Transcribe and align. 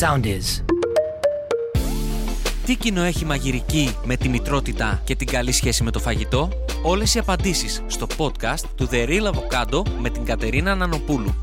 Sound 0.00 0.24
is. 0.24 0.64
Τι 2.66 2.76
κοινό 2.76 3.02
έχει 3.02 3.24
μαγειρική 3.24 3.96
με 4.04 4.16
τη 4.16 4.28
μητρότητα 4.28 5.00
και 5.04 5.14
την 5.14 5.26
καλή 5.26 5.52
σχέση 5.52 5.82
με 5.82 5.90
το 5.90 5.98
φαγητό; 5.98 6.48
Όλες 6.82 7.14
οι 7.14 7.18
απαντήσεις 7.18 7.82
στο 7.86 8.06
podcast 8.16 8.64
του 8.74 8.88
The 8.92 9.08
Real 9.08 9.32
Avocado 9.32 9.82
με 9.98 10.10
την 10.10 10.24
Κατερίνα 10.24 10.74
Νανοπούλου. 10.74 11.34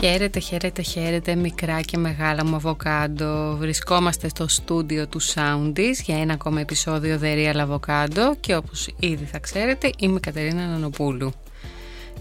Χαίρετε, 0.00 0.38
χαίρετε, 0.38 0.82
χαίρετε, 0.82 1.34
μικρά 1.34 1.80
και 1.80 1.96
μεγάλα 1.96 2.44
μου 2.44 2.54
αβοκάντο. 2.54 3.56
Βρισκόμαστε 3.56 4.28
στο 4.28 4.48
στούντιο 4.48 5.06
του 5.06 5.22
Soundis 5.22 5.94
για 6.04 6.20
ένα 6.20 6.32
ακόμα 6.32 6.60
επεισόδιο 6.60 7.18
The 7.22 7.54
Real 7.54 7.68
Avocado 7.68 8.36
και 8.40 8.56
όπως 8.56 8.88
ήδη 8.98 9.24
θα 9.24 9.38
ξέρετε 9.38 9.90
είμαι 9.98 10.16
η 10.16 10.20
Κατερίνα 10.20 10.66
Νανοπούλου. 10.66 11.32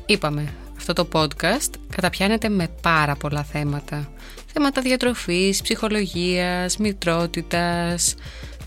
Είπαμε, 0.06 0.54
αυτό 0.90 1.04
το 1.04 1.20
podcast 1.20 1.74
καταπιάνεται 1.96 2.50
με 2.50 2.68
πάρα 2.82 3.16
πολλά 3.16 3.44
θέματα. 3.44 4.12
Θέματα 4.54 4.82
διατροφής, 4.82 5.62
ψυχολογίας, 5.62 6.78
μητρότητας. 6.78 8.16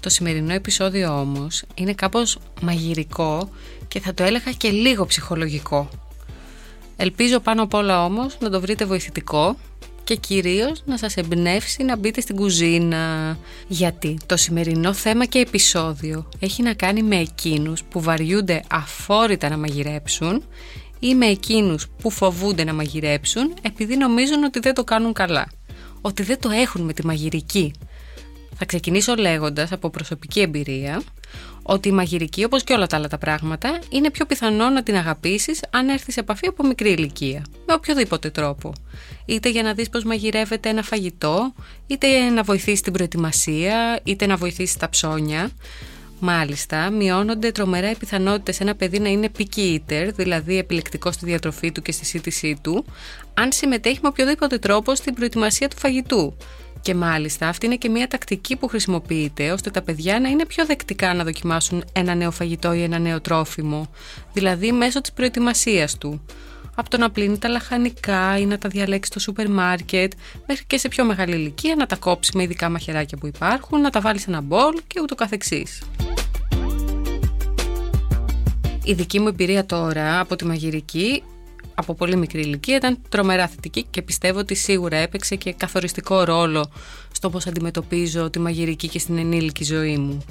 Το 0.00 0.08
σημερινό 0.08 0.52
επεισόδιο 0.52 1.20
όμως 1.20 1.64
είναι 1.74 1.92
κάπως 1.92 2.38
μαγειρικό 2.62 3.50
και 3.88 4.00
θα 4.00 4.14
το 4.14 4.22
έλεγα 4.22 4.52
και 4.52 4.70
λίγο 4.70 5.06
ψυχολογικό. 5.06 5.88
Ελπίζω 6.96 7.40
πάνω 7.40 7.62
απ' 7.62 7.74
όλα 7.74 8.04
όμως 8.04 8.36
να 8.40 8.50
το 8.50 8.60
βρείτε 8.60 8.84
βοηθητικό 8.84 9.56
και 10.04 10.14
κυρίως 10.16 10.82
να 10.84 10.98
σας 10.98 11.16
εμπνεύσει 11.16 11.82
να 11.82 11.96
μπείτε 11.96 12.20
στην 12.20 12.36
κουζίνα. 12.36 13.38
Γιατί 13.68 14.18
το 14.26 14.36
σημερινό 14.36 14.92
θέμα 14.92 15.24
και 15.24 15.38
επεισόδιο 15.38 16.28
έχει 16.38 16.62
να 16.62 16.74
κάνει 16.74 17.02
με 17.02 17.16
εκείνους 17.16 17.82
που 17.82 18.00
βαριούνται 18.00 18.62
αφόρητα 18.70 19.48
να 19.48 19.56
μαγειρέψουν 19.56 20.42
ή 21.00 21.14
με 21.14 21.26
εκείνους 21.26 21.86
που 22.02 22.10
φοβούνται 22.10 22.64
να 22.64 22.74
μαγειρέψουν 22.74 23.54
επειδή 23.62 23.96
νομίζουν 23.96 24.44
ότι 24.44 24.58
δεν 24.58 24.74
το 24.74 24.84
κάνουν 24.84 25.12
καλά. 25.12 25.48
Ότι 26.00 26.22
δεν 26.22 26.40
το 26.40 26.50
έχουν 26.50 26.82
με 26.82 26.92
τη 26.92 27.06
μαγειρική. 27.06 27.72
Θα 28.54 28.64
ξεκινήσω 28.64 29.14
λέγοντας 29.14 29.72
από 29.72 29.90
προσωπική 29.90 30.40
εμπειρία 30.40 31.02
ότι 31.62 31.88
η 31.88 31.92
μαγειρική 31.92 32.44
όπως 32.44 32.64
και 32.64 32.72
όλα 32.72 32.86
τα 32.86 32.96
άλλα 32.96 33.08
τα 33.08 33.18
πράγματα 33.18 33.78
είναι 33.90 34.10
πιο 34.10 34.26
πιθανό 34.26 34.68
να 34.68 34.82
την 34.82 34.96
αγαπήσεις 34.96 35.60
αν 35.70 35.88
έρθεις 35.88 36.14
σε 36.14 36.20
επαφή 36.20 36.46
από 36.46 36.66
μικρή 36.66 36.90
ηλικία. 36.90 37.44
Με 37.66 37.74
οποιοδήποτε 37.74 38.30
τρόπο. 38.30 38.72
Είτε 39.24 39.48
για 39.50 39.62
να 39.62 39.74
δεις 39.74 39.88
πως 39.88 40.04
μαγειρεύεται 40.04 40.68
ένα 40.68 40.82
φαγητό, 40.82 41.54
είτε 41.86 42.28
να 42.28 42.42
βοηθήσει 42.42 42.82
την 42.82 42.92
προετοιμασία, 42.92 44.00
είτε 44.02 44.26
να 44.26 44.36
βοηθήσεις 44.36 44.76
τα 44.76 44.88
ψώνια. 44.88 45.50
Μάλιστα, 46.22 46.90
μειώνονται 46.90 47.52
τρομερά 47.52 47.90
οι 47.90 47.96
πιθανότητες 47.96 48.60
ένα 48.60 48.74
παιδί 48.74 48.98
να 48.98 49.08
είναι 49.08 49.30
picky 49.38 49.58
eater, 49.58 50.10
δηλαδή 50.14 50.58
επιλεκτικός 50.58 51.14
στη 51.14 51.24
διατροφή 51.24 51.72
του 51.72 51.82
και 51.82 51.92
στη 51.92 52.04
σύντησή 52.04 52.58
του, 52.62 52.84
αν 53.34 53.52
συμμετέχει 53.52 53.98
με 54.02 54.08
οποιοδήποτε 54.08 54.58
τρόπο 54.58 54.94
στην 54.94 55.14
προετοιμασία 55.14 55.68
του 55.68 55.76
φαγητού. 55.78 56.36
Και 56.82 56.94
μάλιστα 56.94 57.48
αυτή 57.48 57.66
είναι 57.66 57.76
και 57.76 57.88
μια 57.88 58.08
τακτική 58.08 58.56
που 58.56 58.68
χρησιμοποιείται 58.68 59.52
ώστε 59.52 59.70
τα 59.70 59.82
παιδιά 59.82 60.20
να 60.20 60.28
είναι 60.28 60.46
πιο 60.46 60.66
δεκτικά 60.66 61.14
να 61.14 61.24
δοκιμάσουν 61.24 61.84
ένα 61.92 62.14
νέο 62.14 62.30
φαγητό 62.30 62.72
ή 62.72 62.82
ένα 62.82 62.98
νέο 62.98 63.20
τρόφιμο, 63.20 63.90
δηλαδή 64.32 64.72
μέσω 64.72 65.00
της 65.00 65.12
προετοιμασίας 65.12 65.98
του. 65.98 66.22
Από 66.74 66.90
το 66.90 66.96
να 66.96 67.10
πλύνει 67.10 67.38
τα 67.38 67.48
λαχανικά 67.48 68.38
ή 68.38 68.46
να 68.46 68.58
τα 68.58 68.68
διαλέξει 68.68 69.10
στο 69.10 69.20
σούπερ 69.20 69.50
μάρκετ, 69.50 70.12
μέχρι 70.46 70.64
και 70.66 70.78
σε 70.78 70.88
πιο 70.88 71.04
μεγάλη 71.04 71.34
ηλικία 71.34 71.74
να 71.74 71.86
τα 71.86 71.96
κόψει 71.96 72.36
με 72.36 72.42
ειδικά 72.42 72.68
μαχαιράκια 72.68 73.18
που 73.18 73.26
υπάρχουν, 73.26 73.80
να 73.80 73.90
τα 73.90 74.00
βάλει 74.00 74.18
σε 74.18 74.30
ένα 74.30 74.40
μπολ 74.40 74.74
και 74.86 75.00
ούτω 75.00 75.14
καθεξής. 75.14 75.82
Η 78.84 78.92
δική 78.92 79.20
μου 79.20 79.28
εμπειρία 79.28 79.66
τώρα 79.66 80.20
από 80.20 80.36
τη 80.36 80.44
μαγειρική 80.44 81.22
από 81.74 81.94
πολύ 81.94 82.16
μικρή 82.16 82.40
ηλικία 82.40 82.76
ήταν 82.76 82.98
τρομερά 83.08 83.48
θετική 83.48 83.86
και 83.90 84.02
πιστεύω 84.02 84.38
ότι 84.38 84.54
σίγουρα 84.54 84.96
έπαιξε 84.96 85.36
και 85.36 85.52
καθοριστικό 85.52 86.24
ρόλο 86.24 86.70
στο 87.12 87.30
πώς 87.30 87.46
αντιμετωπίζω 87.46 88.30
τη 88.30 88.38
μαγειρική 88.38 88.88
και 88.88 88.98
στην 88.98 89.18
ενήλικη 89.18 89.64
ζωή 89.64 89.96
μου. 89.96 90.24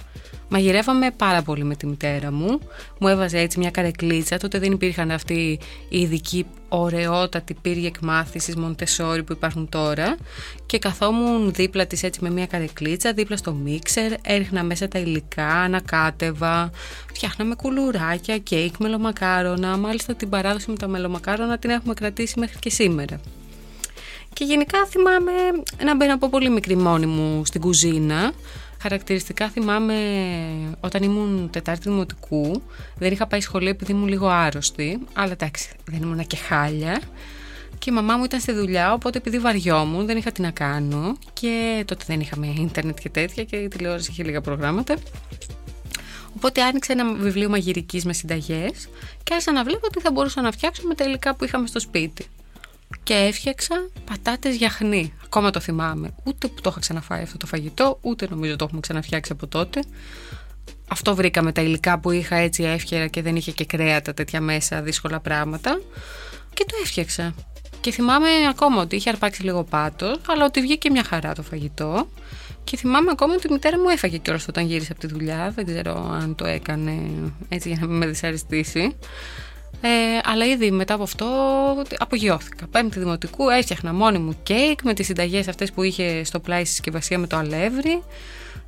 Μαγειρεύαμε 0.50 1.11
πάρα 1.11 1.42
πολύ 1.42 1.64
με 1.64 1.75
τη 1.75 1.86
μητέρα 1.86 2.31
μου. 2.31 2.59
Μου 3.00 3.07
έβαζε 3.07 3.38
έτσι 3.38 3.59
μια 3.59 3.72
καρεκλίτσα. 3.72 4.38
Τότε 4.38 4.59
δεν 4.59 4.72
υπήρχαν 4.72 5.12
αυτοί 5.12 5.59
οι 5.90 6.00
ειδικοί 6.00 6.46
ωραιότατοι 6.69 7.53
πύργοι 7.53 7.85
εκμάθησης 7.85 8.56
Μοντεσόρι 8.56 9.23
που 9.23 9.31
υπάρχουν 9.31 9.69
τώρα. 9.69 10.18
Και 10.66 10.79
καθόμουν 10.79 11.53
δίπλα 11.53 11.88
της 11.88 12.03
έτσι 12.03 12.19
με 12.23 12.29
μια 12.29 12.46
καρεκλίτσα, 12.46 13.13
δίπλα 13.13 13.38
στο 13.38 13.53
μίξερ. 13.53 14.12
Έριχνα 14.22 14.63
μέσα 14.63 14.88
τα 14.88 15.00
υλικά, 15.00 15.47
ανακάτευα. 15.47 16.72
Φτιάχναμε 17.13 17.56
κουλουράκια, 17.56 18.38
κέικ, 18.38 18.78
μελομακάρονα. 18.78 19.78
Μάλιστα 19.78 20.16
την 20.16 20.29
παράδοση 20.29 20.69
με 20.69 20.78
τα 20.78 20.88
μελομακάρονα 20.88 21.57
την 21.57 21.69
έχουμε 21.69 21.94
κρατήσει 21.94 22.40
μέχρι 22.40 22.59
και 22.59 22.69
σήμερα. 22.69 23.19
Και 24.34 24.44
γενικά 24.44 24.85
θυμάμαι 24.85 25.31
να 25.84 25.96
μπαίνω 25.96 26.13
από 26.13 26.29
πολύ 26.29 26.50
μικρή 26.50 26.75
μόνη 26.75 27.06
μου 27.06 27.46
στην 27.46 27.62
κουζίνα 27.62 28.31
Χαρακτηριστικά 28.81 29.50
θυμάμαι 29.50 29.95
όταν 30.79 31.03
ήμουν 31.03 31.50
Τετάρτη 31.50 31.90
Δημοτικού, 31.90 32.62
δεν 32.97 33.12
είχα 33.12 33.28
πάει 33.28 33.41
σχολείο 33.41 33.69
επειδή 33.69 33.91
ήμουν 33.91 34.07
λίγο 34.07 34.28
άρρωστη, 34.28 35.00
αλλά 35.13 35.31
εντάξει, 35.31 35.69
δεν 35.85 36.01
ήμουν 36.01 36.28
και 36.28 36.35
χάλια. 36.35 37.01
Και 37.78 37.90
η 37.90 37.94
μαμά 37.94 38.17
μου 38.17 38.23
ήταν 38.23 38.40
στη 38.40 38.51
δουλειά, 38.51 38.94
οπότε 38.94 39.17
επειδή 39.17 39.40
βαριόμουν, 39.40 40.06
δεν 40.06 40.17
είχα 40.17 40.31
τι 40.31 40.41
να 40.41 40.51
κάνω. 40.51 41.17
Και 41.34 41.84
τότε 41.88 42.03
δεν 42.07 42.19
είχαμε 42.19 42.47
ίντερνετ 42.47 42.97
και 43.00 43.09
τέτοια 43.09 43.44
και 43.44 43.56
η 43.56 43.67
τηλεόραση 43.67 44.12
είχε 44.12 44.23
λίγα 44.23 44.41
προγράμματα. 44.41 44.96
Οπότε 46.35 46.61
άνοιξα 46.61 46.94
ένα 46.94 47.13
βιβλίο 47.13 47.50
μαγειρικής 47.50 48.06
με 48.06 48.13
συνταγές 48.13 48.90
και 49.23 49.34
άρχισα 49.34 49.51
να 49.51 49.63
βλέπω 49.63 49.90
τι 49.90 50.00
θα 50.00 50.11
μπορούσα 50.11 50.41
να 50.41 50.51
φτιάξω 50.51 50.88
με 50.88 50.96
τα 50.96 51.03
υλικά 51.03 51.35
που 51.35 51.44
είχαμε 51.44 51.67
στο 51.67 51.79
σπίτι 51.79 52.25
και 53.03 53.13
έφτιαξα 53.13 53.89
πατάτες 54.05 54.55
γιαχνί. 54.55 55.13
Ακόμα 55.23 55.50
το 55.50 55.59
θυμάμαι. 55.59 56.13
Ούτε 56.23 56.47
που 56.47 56.61
το 56.61 56.69
είχα 56.69 56.79
ξαναφάει 56.79 57.22
αυτό 57.22 57.38
το 57.38 57.45
φαγητό, 57.45 57.97
ούτε 58.01 58.27
νομίζω 58.29 58.55
το 58.55 58.63
έχουμε 58.66 58.79
ξαναφτιάξει 58.79 59.31
από 59.31 59.47
τότε. 59.47 59.83
Αυτό 60.88 61.16
βρήκαμε 61.16 61.51
τα 61.51 61.61
υλικά 61.61 61.99
που 61.99 62.11
είχα 62.11 62.35
έτσι 62.35 62.63
εύκαιρα 62.63 63.07
και 63.07 63.22
δεν 63.22 63.35
είχε 63.35 63.51
και 63.51 63.66
κρέατα 63.66 64.13
τέτοια 64.13 64.41
μέσα, 64.41 64.81
δύσκολα 64.81 65.19
πράγματα. 65.19 65.81
Και 66.53 66.66
το 66.67 66.75
έφτιαξα. 66.83 67.33
Και 67.81 67.91
θυμάμαι 67.91 68.28
ακόμα 68.49 68.81
ότι 68.81 68.95
είχε 68.95 69.09
αρπάξει 69.09 69.44
λίγο 69.44 69.63
πάτο, 69.63 70.17
αλλά 70.28 70.45
ότι 70.45 70.61
βγήκε 70.61 70.89
μια 70.89 71.03
χαρά 71.03 71.33
το 71.33 71.41
φαγητό. 71.41 72.07
Και 72.63 72.78
θυμάμαι 72.78 73.11
ακόμα 73.11 73.33
ότι 73.33 73.47
η 73.47 73.51
μητέρα 73.51 73.79
μου 73.79 73.89
έφαγε 73.89 74.17
κιόλας 74.17 74.47
όταν 74.47 74.66
γύρισε 74.66 74.91
από 74.91 75.01
τη 75.01 75.07
δουλειά. 75.07 75.51
Δεν 75.55 75.66
ξέρω 75.66 76.11
αν 76.11 76.35
το 76.35 76.45
έκανε 76.45 77.01
έτσι 77.49 77.69
για 77.69 77.78
να 77.81 77.88
με 77.88 78.05
δυσαρεστήσει. 78.05 78.95
Ε, 79.81 79.90
αλλά 80.23 80.45
ήδη 80.45 80.72
μετά 80.72 80.94
από 80.94 81.03
αυτό 81.03 81.28
απογειώθηκα. 81.97 82.67
Πέμπτη 82.67 83.00
δημοτικού 83.00 83.50
έφτιαχνα 83.50 83.94
μόνη 83.94 84.17
μου 84.17 84.38
κέικ 84.44 84.81
με 84.84 84.94
τις 84.94 85.06
συνταγές 85.06 85.47
αυτές 85.47 85.72
που 85.72 85.84
είχε 85.84 86.23
στο 86.23 86.40
πλάι 86.40 86.66
συσκευασία 86.66 87.19
με 87.19 87.28
το 87.28 87.38
αλεύρι 87.38 88.03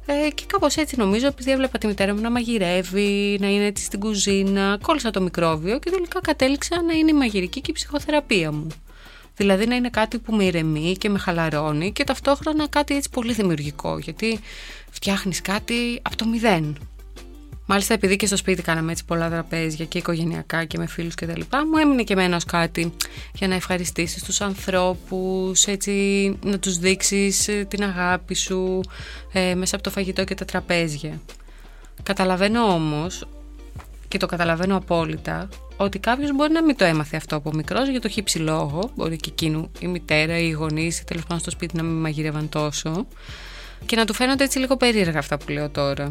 ε, 0.06 0.30
και 0.30 0.44
κάπως 0.48 0.76
έτσι 0.76 0.96
νομίζω 0.98 1.28
επειδή 1.28 1.52
έβλεπα 1.52 1.78
τη 1.78 1.88
μητέρα 1.88 2.14
μου 2.14 2.22
να 2.22 2.32
μαγειρεύει, 2.32 3.38
να 3.42 3.48
είναι 3.48 3.66
έτσι 3.66 3.84
στην 3.84 4.00
κουζίνα, 4.00 4.78
κόλλησα 4.82 5.12
το 5.12 5.22
μικρόβιο 5.22 5.80
και 5.80 5.90
τελικά 5.90 6.20
κατέληξα 6.22 6.82
να 6.82 6.94
είναι 6.94 7.10
η 7.10 7.14
μαγειρική 7.14 7.62
και 7.62 7.72
η 7.72 7.74
ψυχοθεραπεία 7.74 8.52
μου. 8.52 8.68
Δηλαδή 9.36 9.66
να 9.66 9.76
είναι 9.76 9.90
κάτι 9.90 10.20
που 10.20 10.36
με 10.36 10.44
ηρεμεί 10.44 10.96
και 10.98 11.10
με 11.10 11.20
χαλαρώνει 11.20 11.92
και 11.92 12.04
ταυτόχρονα 12.04 12.68
κάτι 12.68 12.96
έτσι 12.96 13.10
πολύ 13.10 13.34
δημιουργικό 13.34 13.98
γιατί 13.98 14.40
φτιάχνεις 14.92 15.42
κάτι 15.42 16.00
από 16.02 16.16
το 16.16 16.26
μηδέν. 16.26 16.78
Μάλιστα, 17.72 17.94
επειδή 17.94 18.16
και 18.16 18.26
στο 18.26 18.38
σπίτι 18.38 18.62
κάναμε 18.62 18.92
έτσι 18.92 19.06
πολλά 19.06 19.30
τραπέζια 19.30 19.86
και 19.86 19.98
οικογενειακά 19.98 20.66
και 20.66 20.78
με 20.78 20.88
φίλους 20.88 21.16
και 21.16 21.26
τα 21.26 21.38
λοιπά, 21.38 21.66
μου 21.66 21.78
έμεινε 21.78 22.04
και 22.04 22.14
εμένα 22.14 22.36
ως 22.36 22.46
κάτι 22.46 22.94
για 23.34 23.48
να 23.48 23.56
ευχαριστήσεις 23.56 24.24
τους 24.24 24.42
ανθρώπους, 24.42 25.66
έτσι 25.66 25.92
να 26.44 26.60
τους 26.60 26.78
δείξεις 26.78 27.48
ε, 27.48 27.66
την 27.70 27.84
αγάπη 27.84 28.36
σου 28.36 28.82
ε, 29.32 29.56
μέσα 29.56 29.76
από 29.76 29.84
το 29.84 29.90
φαγητό 29.90 30.24
και 30.24 30.36
τα 30.36 30.46
τραπέζια. 30.46 31.22
Καταλαβαίνω 32.04 32.64
όμως 32.64 33.28
και 34.08 34.18
το 34.18 34.26
καταλαβαίνω 34.26 34.76
απόλυτα 34.76 35.50
ότι 35.78 36.00
κάποιος 36.00 36.32
μπορεί 36.32 36.52
να 36.52 36.64
μην 36.64 36.76
το 36.76 36.86
έμαθε 36.86 37.18
αυτό 37.18 37.36
από 37.36 37.54
μικρός 37.54 37.90
για 37.90 38.02
το 38.02 38.10
χύψη 38.10 38.40
λόγο. 38.40 38.92
Μπορεί 38.96 39.16
και 39.16 39.30
εκείνου 39.32 39.72
η 39.80 39.88
μητέρα 39.88 40.38
ή 40.38 40.48
οι 40.48 40.52
γονείς 40.52 41.00
ή 41.00 41.04
τέλος 41.04 41.24
πάντων 41.24 41.40
στο 41.40 41.50
σπίτι 41.50 41.76
να 41.76 41.84
μην 41.84 42.02
μαγειρεύαν 42.02 42.50
τόσο. 42.50 43.08
Και 43.86 43.96
να 43.96 44.06
του 44.06 44.14
φαίνονται 44.14 44.44
έτσι 44.44 44.60
λίγο 44.60 44.78
περίεργα 44.78 45.20
αυτά 45.20 45.38
που 45.38 45.52
λέω 45.52 45.70
τώρα. 45.70 46.10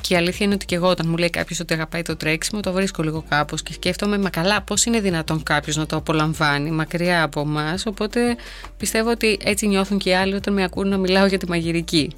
Και 0.00 0.14
η 0.14 0.16
αλήθεια 0.16 0.46
είναι 0.46 0.54
ότι 0.54 0.66
και 0.66 0.74
εγώ, 0.74 0.88
όταν 0.88 1.08
μου 1.08 1.16
λέει 1.16 1.30
κάποιος 1.30 1.60
ότι 1.60 1.74
αγαπάει 1.74 2.02
το 2.02 2.16
τρέξιμο, 2.16 2.60
το 2.60 2.72
βρίσκω 2.72 3.02
λίγο 3.02 3.24
κάπως 3.28 3.62
και 3.62 3.72
σκέφτομαι, 3.72 4.18
μα 4.18 4.30
καλά, 4.30 4.62
πώς 4.62 4.84
είναι 4.84 5.00
δυνατόν 5.00 5.42
κάποιος 5.42 5.76
να 5.76 5.86
το 5.86 5.96
απολαμβάνει 5.96 6.70
μακριά 6.70 7.22
από 7.22 7.40
εμάς. 7.40 7.86
Οπότε 7.86 8.36
πιστεύω 8.76 9.10
ότι 9.10 9.38
έτσι 9.44 9.66
νιώθουν 9.66 9.98
και 9.98 10.10
οι 10.10 10.14
άλλοι 10.14 10.34
όταν 10.34 10.54
με 10.54 10.64
ακούν 10.64 10.88
να 10.88 10.96
μιλάω 10.96 11.26
για 11.26 11.38
τη 11.38 11.48
μαγειρική. 11.48 12.10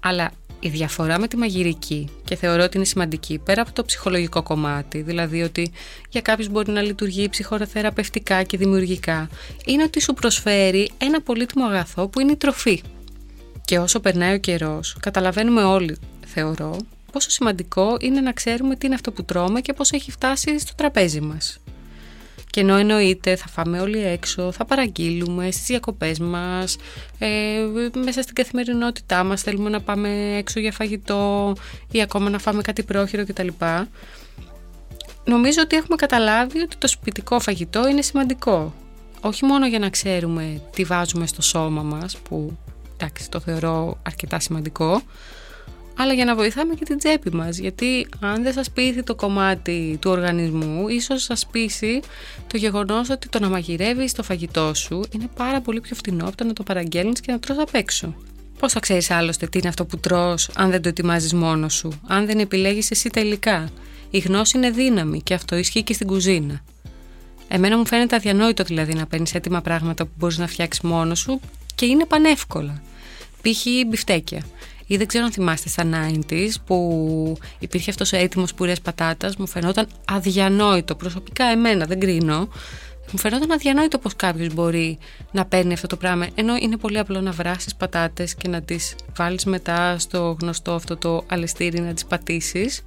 Αλλά 0.00 0.30
η 0.60 0.68
διαφορά 0.68 1.18
με 1.18 1.28
τη 1.28 1.36
μαγειρική 1.36 2.08
και 2.24 2.36
θεωρώ 2.36 2.62
ότι 2.62 2.76
είναι 2.76 2.86
σημαντική 2.86 3.38
πέρα 3.38 3.62
από 3.62 3.72
το 3.72 3.84
ψυχολογικό 3.84 4.42
κομμάτι, 4.42 5.02
δηλαδή 5.02 5.42
ότι 5.42 5.72
για 6.08 6.20
κάποιους 6.20 6.48
μπορεί 6.48 6.72
να 6.72 6.82
λειτουργεί 6.82 7.28
ψυχοθεραπευτικά 7.28 8.42
και 8.42 8.56
δημιουργικά, 8.56 9.28
είναι 9.64 9.82
ότι 9.82 10.00
σου 10.00 10.14
προσφέρει 10.14 10.90
ένα 10.98 11.20
πολύτιμο 11.22 11.64
αγαθό 11.64 12.08
που 12.08 12.20
είναι 12.20 12.32
η 12.32 12.36
τροφή. 12.36 12.82
Και 13.64 13.78
όσο 13.78 14.00
περνάει 14.00 14.34
ο 14.34 14.38
καιρός, 14.38 14.96
καταλαβαίνουμε 15.00 15.62
όλοι, 15.62 15.96
θεωρώ, 16.26 16.76
πόσο 17.12 17.30
σημαντικό 17.30 17.96
είναι 18.00 18.20
να 18.20 18.32
ξέρουμε 18.32 18.76
τι 18.76 18.86
είναι 18.86 18.94
αυτό 18.94 19.12
που 19.12 19.24
τρώμε 19.24 19.60
και 19.60 19.72
πώς 19.72 19.90
έχει 19.90 20.10
φτάσει 20.10 20.58
στο 20.58 20.74
τραπέζι 20.74 21.20
μας. 21.20 21.58
Και 22.50 22.60
ενώ 22.60 22.76
εννοείται 22.76 23.36
θα 23.36 23.48
φάμε 23.48 23.80
όλοι 23.80 24.04
έξω, 24.04 24.52
θα 24.52 24.64
παραγγείλουμε 24.64 25.50
στις 25.50 25.66
διακοπές 25.66 26.18
μας, 26.18 26.76
ε, 27.18 27.28
μέσα 28.04 28.22
στην 28.22 28.34
καθημερινότητά 28.34 29.24
μας 29.24 29.42
θέλουμε 29.42 29.70
να 29.70 29.80
πάμε 29.80 30.36
έξω 30.36 30.60
για 30.60 30.72
φαγητό 30.72 31.52
ή 31.90 32.02
ακόμα 32.02 32.30
να 32.30 32.38
φάμε 32.38 32.62
κάτι 32.62 32.82
πρόχειρο 32.82 33.26
κτλ. 33.26 33.48
Νομίζω 35.24 35.60
ότι 35.62 35.76
έχουμε 35.76 35.96
καταλάβει 35.96 36.60
ότι 36.60 36.76
το 36.76 36.88
σπιτικό 36.88 37.40
φαγητό 37.40 37.88
είναι 37.88 38.02
σημαντικό. 38.02 38.74
Όχι 39.20 39.44
μόνο 39.44 39.66
για 39.66 39.78
να 39.78 39.90
ξέρουμε 39.90 40.62
τι 40.72 40.84
βάζουμε 40.84 41.26
στο 41.26 41.42
σώμα 41.42 41.82
μας, 41.82 42.16
που 42.16 42.58
εντάξει 42.96 43.30
το 43.30 43.40
θεωρώ 43.40 43.98
αρκετά 44.02 44.40
σημαντικό, 44.40 45.02
αλλά 46.00 46.12
για 46.12 46.24
να 46.24 46.34
βοηθάμε 46.34 46.74
και 46.74 46.84
την 46.84 46.98
τσέπη 46.98 47.34
μας 47.34 47.58
γιατί 47.58 48.06
αν 48.20 48.42
δεν 48.42 48.52
σας 48.52 48.70
πείθει 48.70 49.02
το 49.02 49.14
κομμάτι 49.14 49.98
του 50.00 50.10
οργανισμού 50.10 50.88
ίσως 50.88 51.22
σας 51.22 51.46
πείσει 51.46 52.00
το 52.46 52.56
γεγονός 52.56 53.10
ότι 53.10 53.28
το 53.28 53.38
να 53.38 53.48
μαγειρεύεις 53.48 54.12
το 54.12 54.22
φαγητό 54.22 54.74
σου 54.74 55.04
είναι 55.10 55.28
πάρα 55.36 55.60
πολύ 55.60 55.80
πιο 55.80 55.96
φτηνό 55.96 56.26
από 56.26 56.36
το 56.36 56.44
να 56.44 56.52
το 56.52 56.62
παραγγέλνεις 56.62 57.20
και 57.20 57.32
να 57.32 57.38
τρως 57.38 57.58
απ' 57.58 57.74
έξω. 57.74 58.14
Πώς 58.58 58.72
θα 58.72 58.80
ξέρεις 58.80 59.10
άλλωστε 59.10 59.46
τι 59.46 59.58
είναι 59.58 59.68
αυτό 59.68 59.84
που 59.84 59.98
τρως 59.98 60.50
αν 60.54 60.70
δεν 60.70 60.82
το 60.82 60.88
ετοιμάζεις 60.88 61.32
μόνος 61.32 61.74
σου, 61.74 62.00
αν 62.06 62.26
δεν 62.26 62.38
επιλέγεις 62.38 62.90
εσύ 62.90 63.08
τα 63.10 63.20
υλικά. 63.20 63.68
Η 64.10 64.18
γνώση 64.18 64.56
είναι 64.56 64.70
δύναμη 64.70 65.22
και 65.22 65.34
αυτό 65.34 65.56
ισχύει 65.56 65.82
και 65.82 65.92
στην 65.92 66.06
κουζίνα. 66.06 66.60
Εμένα 67.48 67.78
μου 67.78 67.86
φαίνεται 67.86 68.16
αδιανόητο 68.16 68.64
δηλαδή 68.64 68.94
να 68.94 69.06
παίρνεις 69.06 69.34
έτοιμα 69.34 69.60
πράγματα 69.60 70.04
που 70.04 70.10
μπορείς 70.16 70.38
να 70.38 70.46
φτιάξεις 70.46 70.82
μόνος 70.82 71.18
σου 71.18 71.40
και 71.74 71.86
είναι 71.86 72.04
πανεύκολα. 72.04 72.82
Π.χ. 73.42 73.66
μπιφτέκια. 73.88 74.42
Ή 74.90 74.96
δεν 74.96 75.06
ξέρω 75.06 75.24
αν 75.24 75.32
θυμάστε 75.32 75.68
στα 75.68 75.84
90s 75.84 76.50
που 76.66 77.36
υπήρχε 77.58 77.90
αυτός 77.90 78.12
ο 78.12 78.16
έτοιμος 78.16 78.54
πουρές 78.54 78.80
πατάτας, 78.80 79.36
μου 79.36 79.46
φαινόταν 79.46 79.86
αδιανόητο, 80.04 80.94
προσωπικά 80.94 81.44
εμένα 81.44 81.84
δεν 81.86 82.00
κρίνω, 82.00 82.48
μου 83.12 83.18
φαινόταν 83.18 83.52
αδιανόητο 83.52 83.98
πως 83.98 84.16
κάποιος 84.16 84.54
μπορεί 84.54 84.98
να 85.32 85.44
παίρνει 85.44 85.72
αυτό 85.72 85.86
το 85.86 85.96
πράγμα, 85.96 86.26
ενώ 86.34 86.56
είναι 86.56 86.76
πολύ 86.76 86.98
απλό 86.98 87.20
να 87.20 87.30
βράσεις 87.30 87.74
πατάτες 87.74 88.34
και 88.34 88.48
να 88.48 88.62
τις 88.62 88.94
βάλεις 89.16 89.44
μετά 89.44 89.98
στο 89.98 90.36
γνωστό 90.40 90.72
αυτό 90.72 90.96
το 90.96 91.24
αλεστήρι 91.26 91.80
να 91.80 91.92
τις 91.94 92.04
πατήσεις, 92.04 92.82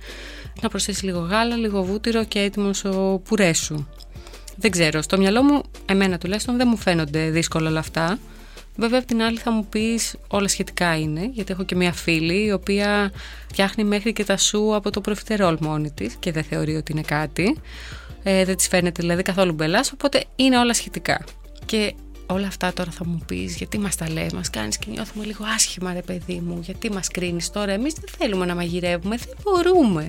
να 0.61 0.69
προσθέσεις 0.69 1.03
λίγο 1.03 1.19
γάλα, 1.19 1.55
λίγο 1.55 1.83
βούτυρο 1.83 2.23
και 2.23 2.39
έτοιμος 2.39 2.85
ο 2.85 3.21
πουρές 3.23 3.57
σου. 3.57 3.87
Δεν 4.55 4.71
ξέρω, 4.71 5.01
στο 5.01 5.17
μυαλό 5.17 5.43
μου, 5.43 5.61
εμένα 5.85 6.17
τουλάχιστον 6.17 6.57
δεν 6.57 6.67
μου 6.69 6.77
φαίνονται 6.77 7.29
δύσκολα 7.29 7.69
όλα 7.69 7.79
αυτά. 7.79 8.19
Βέβαια, 8.75 8.99
απ' 8.99 9.05
την 9.05 9.21
άλλη 9.21 9.37
θα 9.37 9.51
μου 9.51 9.65
πεις 9.65 10.15
όλα 10.27 10.47
σχετικά 10.47 10.97
είναι, 10.97 11.29
γιατί 11.33 11.51
έχω 11.51 11.63
και 11.63 11.75
μια 11.75 11.93
φίλη 11.93 12.45
η 12.45 12.51
οποία 12.51 13.11
φτιάχνει 13.49 13.83
μέχρι 13.83 14.13
και 14.13 14.23
τα 14.23 14.37
σου 14.37 14.75
από 14.75 14.89
το 14.89 15.01
προφιτερόλ 15.01 15.57
μόνη 15.59 15.91
της 15.91 16.15
και 16.19 16.31
δεν 16.31 16.43
θεωρεί 16.43 16.75
ότι 16.75 16.91
είναι 16.91 17.01
κάτι. 17.01 17.57
Ε, 18.23 18.45
δεν 18.45 18.55
της 18.55 18.67
φαίνεται 18.67 19.01
δηλαδή 19.01 19.21
καθόλου 19.21 19.53
μπελάς, 19.53 19.91
οπότε 19.91 20.23
είναι 20.35 20.57
όλα 20.57 20.73
σχετικά. 20.73 21.23
Και 21.65 21.93
όλα 22.25 22.47
αυτά 22.47 22.73
τώρα 22.73 22.91
θα 22.91 23.05
μου 23.05 23.21
πεις 23.27 23.55
γιατί 23.55 23.79
μας 23.79 23.95
τα 23.95 24.09
λες, 24.09 24.33
μας 24.33 24.49
κάνεις 24.49 24.77
και 24.77 24.85
νιώθουμε 24.89 25.25
λίγο 25.25 25.45
άσχημα 25.55 25.93
ρε 25.93 26.01
παιδί 26.01 26.41
μου, 26.45 26.59
γιατί 26.63 26.91
μας 26.91 27.07
κρίνεις 27.07 27.49
τώρα, 27.49 27.71
εμείς 27.71 27.93
δεν 27.93 28.09
θέλουμε 28.17 28.45
να 28.45 28.55
μαγειρεύουμε, 28.55 29.17
δεν 29.17 29.35
μπορούμε. 29.43 30.07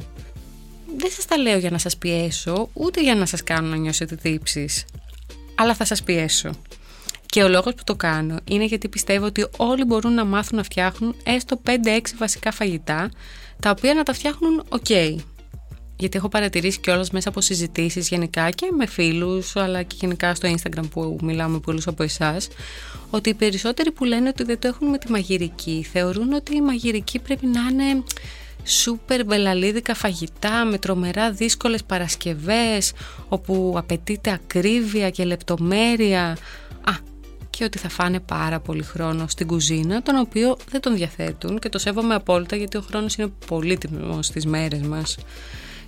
Δεν 0.97 1.11
σας 1.11 1.25
τα 1.25 1.37
λέω 1.37 1.59
για 1.59 1.71
να 1.71 1.79
σας 1.79 1.97
πιέσω, 1.97 2.69
ούτε 2.73 3.03
για 3.03 3.15
να 3.15 3.27
σας 3.27 3.43
κάνω 3.43 3.69
να 3.69 3.77
νιώσετε 3.77 4.17
τύψεις, 4.17 4.85
αλλά 5.55 5.75
θα 5.75 5.85
σας 5.85 6.03
πιέσω. 6.03 6.51
Και 7.33 7.43
ο 7.43 7.49
λόγος 7.49 7.75
που 7.75 7.83
το 7.85 7.95
κάνω 7.95 8.37
είναι 8.45 8.65
γιατί 8.65 8.89
πιστεύω 8.89 9.27
ότι 9.27 9.47
όλοι 9.57 9.85
μπορούν 9.85 10.13
να 10.13 10.25
μάθουν 10.25 10.57
να 10.57 10.63
φτιάχνουν 10.63 11.15
έστω 11.25 11.61
5-6 11.67 11.71
βασικά 12.19 12.53
φαγητά, 12.53 13.11
τα 13.61 13.71
οποία 13.71 13.95
να 13.95 14.03
τα 14.03 14.13
φτιάχνουν 14.13 14.65
ok. 14.69 15.17
Γιατί 15.97 16.17
έχω 16.17 16.29
παρατηρήσει 16.29 16.81
κιόλας 16.81 17.11
μέσα 17.11 17.29
από 17.29 17.41
συζητήσεις 17.41 18.09
γενικά 18.09 18.51
και 18.51 18.71
με 18.77 18.87
φίλους, 18.87 19.57
αλλά 19.57 19.83
και 19.83 19.97
γενικά 20.01 20.35
στο 20.35 20.49
Instagram 20.49 20.91
που 20.91 21.19
μιλάω 21.23 21.49
με 21.49 21.59
πολλούς 21.59 21.87
από 21.87 22.03
εσάς, 22.03 22.49
ότι 23.11 23.29
οι 23.29 23.35
περισσότεροι 23.35 23.91
που 23.91 24.05
λένε 24.05 24.29
ότι 24.29 24.45
δεν 24.45 24.59
το 24.59 24.69
έχουν 24.69 24.89
με 24.89 24.99
τη 24.99 25.11
μαγειρική, 25.11 25.87
θεωρούν 25.93 26.33
ότι 26.33 26.57
η 26.57 26.61
μαγειρική 26.61 27.19
πρέπει 27.19 27.47
να 27.47 27.61
είναι 27.71 28.03
σούπερ 28.65 29.25
μπελαλίδικα 29.25 29.95
φαγητά 29.95 30.65
με 30.65 30.79
τρομερά 30.79 31.31
δύσκολες 31.31 31.85
παρασκευές 31.85 32.93
όπου 33.29 33.75
απαιτείται 33.77 34.31
ακρίβεια 34.31 35.11
και 35.11 35.25
λεπτομέρεια 35.25 36.37
Α, 36.85 36.93
και 37.59 37.65
ότι 37.65 37.79
θα 37.79 37.89
φάνε 37.89 38.21
πάρα 38.21 38.61
πολύ 38.61 38.83
χρόνο 38.83 39.27
στην 39.29 39.47
κουζίνα, 39.47 40.03
τον 40.03 40.17
οποίο 40.17 40.57
δεν 40.71 40.81
τον 40.81 40.95
διαθέτουν 40.95 41.59
και 41.59 41.69
το 41.69 41.79
σέβομαι 41.79 42.15
απόλυτα 42.15 42.57
γιατί 42.57 42.77
ο 42.77 42.81
χρόνος 42.81 43.15
είναι 43.15 43.33
πολύτιμος 43.47 44.27
στις 44.27 44.47
μέρες 44.47 44.81
μας. 44.81 45.17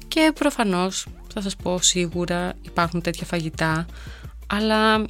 Και 0.08 0.32
προφανώς, 0.34 1.06
θα 1.34 1.40
σας 1.40 1.56
πω 1.56 1.78
σίγουρα 1.82 2.52
υπάρχουν 2.62 3.00
τέτοια 3.00 3.26
φαγητά, 3.26 3.86
αλλά 4.46 5.04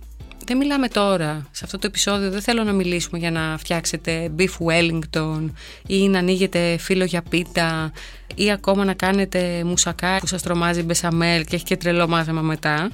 δεν 0.46 0.56
μιλάμε 0.56 0.88
τώρα. 0.88 1.46
Σε 1.50 1.64
αυτό 1.64 1.78
το 1.78 1.86
επεισόδιο 1.86 2.30
δεν 2.30 2.40
θέλω 2.40 2.64
να 2.64 2.72
μιλήσουμε 2.72 3.18
για 3.18 3.30
να 3.30 3.56
φτιάξετε 3.58 4.30
beef 4.38 4.66
wellington 4.66 5.50
ή 5.86 6.08
να 6.08 6.18
ανοίγετε 6.18 6.76
φύλλο 6.78 7.04
για 7.04 7.22
πίτα 7.22 7.92
ή 8.34 8.50
ακόμα 8.50 8.84
να 8.84 8.94
κάνετε 8.94 9.64
μουσακά 9.64 10.18
που 10.18 10.26
σας 10.26 10.42
τρομάζει 10.42 10.82
μπεσαμέλ 10.82 11.44
και 11.44 11.54
έχει 11.54 11.64
και 11.64 11.76
τρελό 11.76 12.08
μάθημα 12.08 12.40
μετά. 12.40 12.90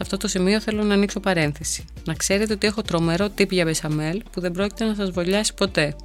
Σε 0.00 0.06
αυτό 0.06 0.26
το 0.26 0.28
σημείο 0.28 0.60
θέλω 0.60 0.82
να 0.82 0.94
ανοίξω 0.94 1.20
παρένθεση. 1.20 1.84
Να 2.04 2.14
ξέρετε 2.14 2.52
ότι 2.52 2.66
έχω 2.66 2.82
τρομερό 2.82 3.28
τύπη 3.30 3.54
για 3.54 3.64
μπεσαμέλ 3.64 4.22
που 4.32 4.40
δεν 4.40 4.52
πρόκειται 4.52 4.84
να 4.84 4.94
σας 4.94 5.10
βολιάσει 5.10 5.54
ποτέ. 5.54 5.96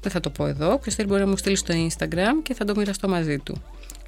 Δεν 0.00 0.12
θα 0.12 0.20
το 0.20 0.30
πω 0.30 0.46
εδώ, 0.46 0.78
ποιος 0.78 0.94
θέλει 0.94 1.08
μπορεί 1.08 1.20
να 1.20 1.26
μου 1.26 1.36
στείλει 1.36 1.56
στο 1.56 1.74
Instagram 1.74 2.42
και 2.42 2.54
θα 2.54 2.64
το 2.64 2.74
μοιραστώ 2.76 3.08
μαζί 3.08 3.38
του. 3.38 3.62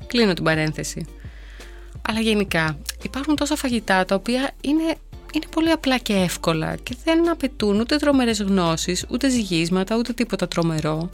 Κλείνω 0.07 0.33
την 0.33 0.45
παρένθεση. 0.45 1.07
Αλλά 2.09 2.21
γενικά 2.21 2.79
υπάρχουν 3.03 3.37
τόσα 3.37 3.57
φαγητά 3.57 4.05
τα 4.05 4.15
οποία 4.15 4.51
είναι, 4.61 4.95
είναι 5.33 5.47
πολύ 5.55 5.71
απλά 5.71 5.99
και 5.99 6.13
εύκολα 6.13 6.77
και 6.77 6.97
δεν 7.05 7.31
απαιτούν 7.31 7.81
ούτε 7.81 7.97
τρομερές 7.97 8.43
γνώσεις, 8.43 9.05
ούτε 9.09 9.29
ζυγίσματα, 9.29 9.97
ούτε 9.97 10.13
τίποτα 10.13 10.49
τρομερό. 10.49 11.11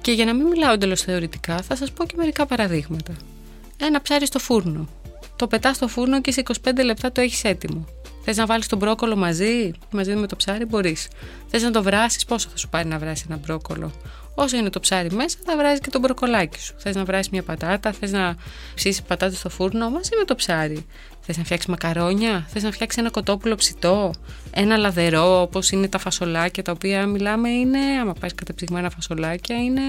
Και 0.00 0.12
για 0.12 0.24
να 0.24 0.34
μην 0.34 0.46
μιλάω 0.46 0.72
εντελώς 0.72 1.00
θεωρητικά 1.00 1.62
θα 1.62 1.76
σας 1.76 1.92
πω 1.92 2.04
και 2.04 2.14
μερικά 2.16 2.46
παραδείγματα. 2.46 3.12
Ένα 3.80 4.02
ψάρι 4.02 4.26
στο 4.26 4.38
φούρνο 4.38 4.88
το 5.42 5.48
πετάς 5.48 5.76
στο 5.76 5.88
φούρνο 5.88 6.20
και 6.20 6.32
σε 6.32 6.42
25 6.64 6.84
λεπτά 6.84 7.12
το 7.12 7.20
έχεις 7.20 7.44
έτοιμο. 7.44 7.84
Θες 8.24 8.36
να 8.36 8.46
βάλεις 8.46 8.66
τον 8.66 8.78
μπρόκολο 8.78 9.16
μαζί, 9.16 9.70
μαζί 9.90 10.14
με 10.14 10.26
το 10.26 10.36
ψάρι, 10.36 10.64
μπορείς. 10.64 11.08
Θες 11.48 11.62
να 11.62 11.70
το 11.70 11.82
βράσεις, 11.82 12.24
πόσο 12.24 12.48
θα 12.48 12.56
σου 12.56 12.68
πάρει 12.68 12.88
να 12.88 12.98
βράσει 12.98 13.24
ένα 13.28 13.36
μπρόκολο. 13.36 13.92
Όσο 14.34 14.56
είναι 14.56 14.70
το 14.70 14.80
ψάρι 14.80 15.10
μέσα, 15.10 15.38
θα 15.44 15.56
βράζει 15.56 15.80
και 15.80 15.90
το 15.90 15.98
μπροκολάκι 15.98 16.60
σου. 16.60 16.74
Θες 16.78 16.94
να 16.94 17.04
βράσεις 17.04 17.28
μια 17.28 17.42
πατάτα, 17.42 17.92
θες 17.92 18.12
να 18.12 18.36
ψήσεις 18.74 19.02
πατάτα 19.02 19.34
στο 19.34 19.48
φούρνο 19.48 19.90
μαζί 19.90 20.10
με 20.18 20.24
το 20.24 20.34
ψάρι. 20.34 20.86
Θες 21.20 21.36
να 21.36 21.44
φτιάξεις 21.44 21.68
μακαρόνια, 21.68 22.46
θες 22.48 22.62
να 22.62 22.72
φτιάξεις 22.72 23.00
ένα 23.00 23.10
κοτόπουλο 23.10 23.54
ψητό, 23.54 24.10
ένα 24.50 24.76
λαδερό 24.76 25.40
όπως 25.40 25.70
είναι 25.70 25.88
τα 25.88 25.98
φασολάκια 25.98 26.62
τα 26.62 26.72
οποία 26.72 27.06
μιλάμε 27.06 27.48
είναι, 27.48 27.78
άμα 28.00 28.12
πάει 28.12 28.30
κατεψυγμένα 28.34 28.90
φασολάκια, 28.90 29.56
είναι 29.56 29.82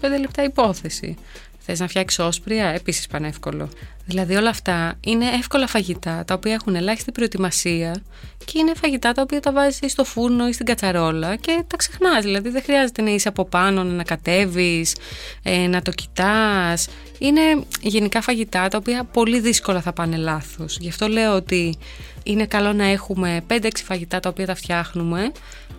25 0.00 0.18
λεπτά 0.20 0.42
υπόθεση. 0.42 1.16
Θες 1.64 1.80
να 1.80 1.88
φτιάξεις 1.88 2.18
όσπρια, 2.18 2.66
επίσης 2.66 3.06
πανεύκολο. 3.06 3.68
Δηλαδή 4.06 4.34
όλα 4.34 4.48
αυτά 4.48 4.94
είναι 5.00 5.26
εύκολα 5.26 5.66
φαγητά 5.66 6.24
τα 6.26 6.34
οποία 6.34 6.52
έχουν 6.52 6.74
ελάχιστη 6.74 7.12
προετοιμασία 7.12 8.02
και 8.44 8.58
είναι 8.58 8.72
φαγητά 8.74 9.12
τα 9.12 9.22
οποία 9.22 9.40
τα 9.40 9.52
βάζεις 9.52 9.92
στο 9.92 10.04
φούρνο 10.04 10.48
ή 10.48 10.52
στην 10.52 10.66
κατσαρόλα 10.66 11.36
και 11.36 11.64
τα 11.66 11.76
ξεχνάς. 11.76 12.24
Δηλαδή 12.24 12.48
δεν 12.48 12.62
χρειάζεται 12.62 13.02
να 13.02 13.10
είσαι 13.10 13.28
από 13.28 13.44
πάνω, 13.44 13.84
να 13.84 14.02
κατέβεις, 14.02 14.96
ε, 15.42 15.66
να 15.66 15.82
το 15.82 15.90
κοιτάς. 15.90 16.88
Είναι 17.18 17.40
γενικά 17.80 18.20
φαγητά 18.20 18.68
τα 18.68 18.78
οποία 18.78 19.04
πολύ 19.04 19.40
δύσκολα 19.40 19.80
θα 19.80 19.92
πάνε 19.92 20.16
λάθος. 20.16 20.76
Γι' 20.80 20.88
αυτό 20.88 21.08
λέω 21.08 21.34
ότι 21.34 21.78
είναι 22.22 22.46
καλό 22.46 22.72
να 22.72 22.84
έχουμε 22.84 23.40
5-6 23.46 23.82
φαγητά 23.84 24.20
τα 24.20 24.28
οποία 24.28 24.46
τα 24.46 24.54
φτιάχνουμε 24.54 25.32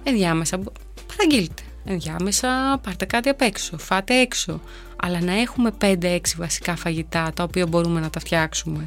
ενδιάμεσα. 0.04 0.60
Παραγγείλτε. 1.08 1.62
Ενδιάμεσα 1.86 2.80
πάρτε 2.84 3.06
κάτι 3.06 3.30
απ' 3.30 3.42
έξω, 3.42 3.78
φάτε 3.78 4.20
έξω 4.20 4.62
αλλά 5.06 5.22
να 5.22 5.40
έχουμε 5.40 5.72
5-6 5.82 6.20
βασικά 6.38 6.76
φαγητά 6.76 7.32
τα 7.36 7.44
οποία 7.44 7.68
μπορούμε 7.68 8.00
να 8.00 8.10
τα 8.10 8.20
φτιάξουμε. 8.20 8.86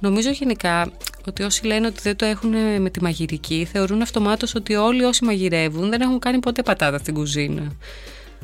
Νομίζω 0.00 0.30
γενικά 0.30 0.90
ότι 1.26 1.42
όσοι 1.42 1.66
λένε 1.66 1.86
ότι 1.86 2.00
δεν 2.02 2.16
το 2.16 2.24
έχουν 2.24 2.80
με 2.80 2.90
τη 2.90 3.02
μαγειρική 3.02 3.68
θεωρούν 3.72 4.02
αυτομάτως 4.02 4.54
ότι 4.54 4.74
όλοι 4.74 5.04
όσοι 5.04 5.24
μαγειρεύουν 5.24 5.90
δεν 5.90 6.00
έχουν 6.00 6.18
κάνει 6.18 6.38
ποτέ 6.38 6.62
πατάτα 6.62 6.98
στην 6.98 7.14
κουζίνα. 7.14 7.72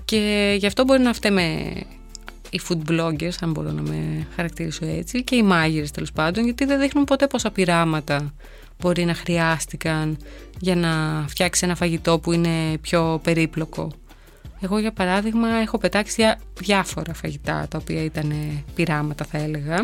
Και 0.04 0.54
γι' 0.58 0.66
αυτό 0.66 0.84
μπορεί 0.84 1.02
να 1.02 1.12
φταίμε 1.12 1.42
οι 2.50 2.60
food 2.68 2.90
bloggers, 2.90 3.36
αν 3.40 3.50
μπορώ 3.50 3.70
να 3.70 3.82
με 3.82 4.26
χαρακτηρίσω 4.36 4.86
έτσι, 4.86 5.24
και 5.24 5.36
οι 5.36 5.42
μάγειρες 5.42 5.90
τέλος 5.90 6.12
πάντων, 6.12 6.44
γιατί 6.44 6.64
δεν 6.64 6.80
δείχνουν 6.80 7.04
ποτέ 7.04 7.26
πόσα 7.26 7.50
πειράματα 7.50 8.34
μπορεί 8.80 9.04
να 9.04 9.14
χρειάστηκαν 9.14 10.16
για 10.58 10.76
να 10.76 11.24
φτιάξει 11.28 11.64
ένα 11.64 11.74
φαγητό 11.74 12.18
που 12.18 12.32
είναι 12.32 12.78
πιο 12.80 13.20
περίπλοκο. 13.22 13.92
Εγώ 14.60 14.78
για 14.78 14.92
παράδειγμα 14.92 15.48
έχω 15.48 15.78
πετάξει 15.78 16.22
διάφορα 16.60 17.14
φαγητά 17.14 17.66
τα 17.70 17.78
οποία 17.80 18.04
ήταν 18.04 18.32
πειράματα 18.74 19.24
θα 19.24 19.38
έλεγα. 19.38 19.76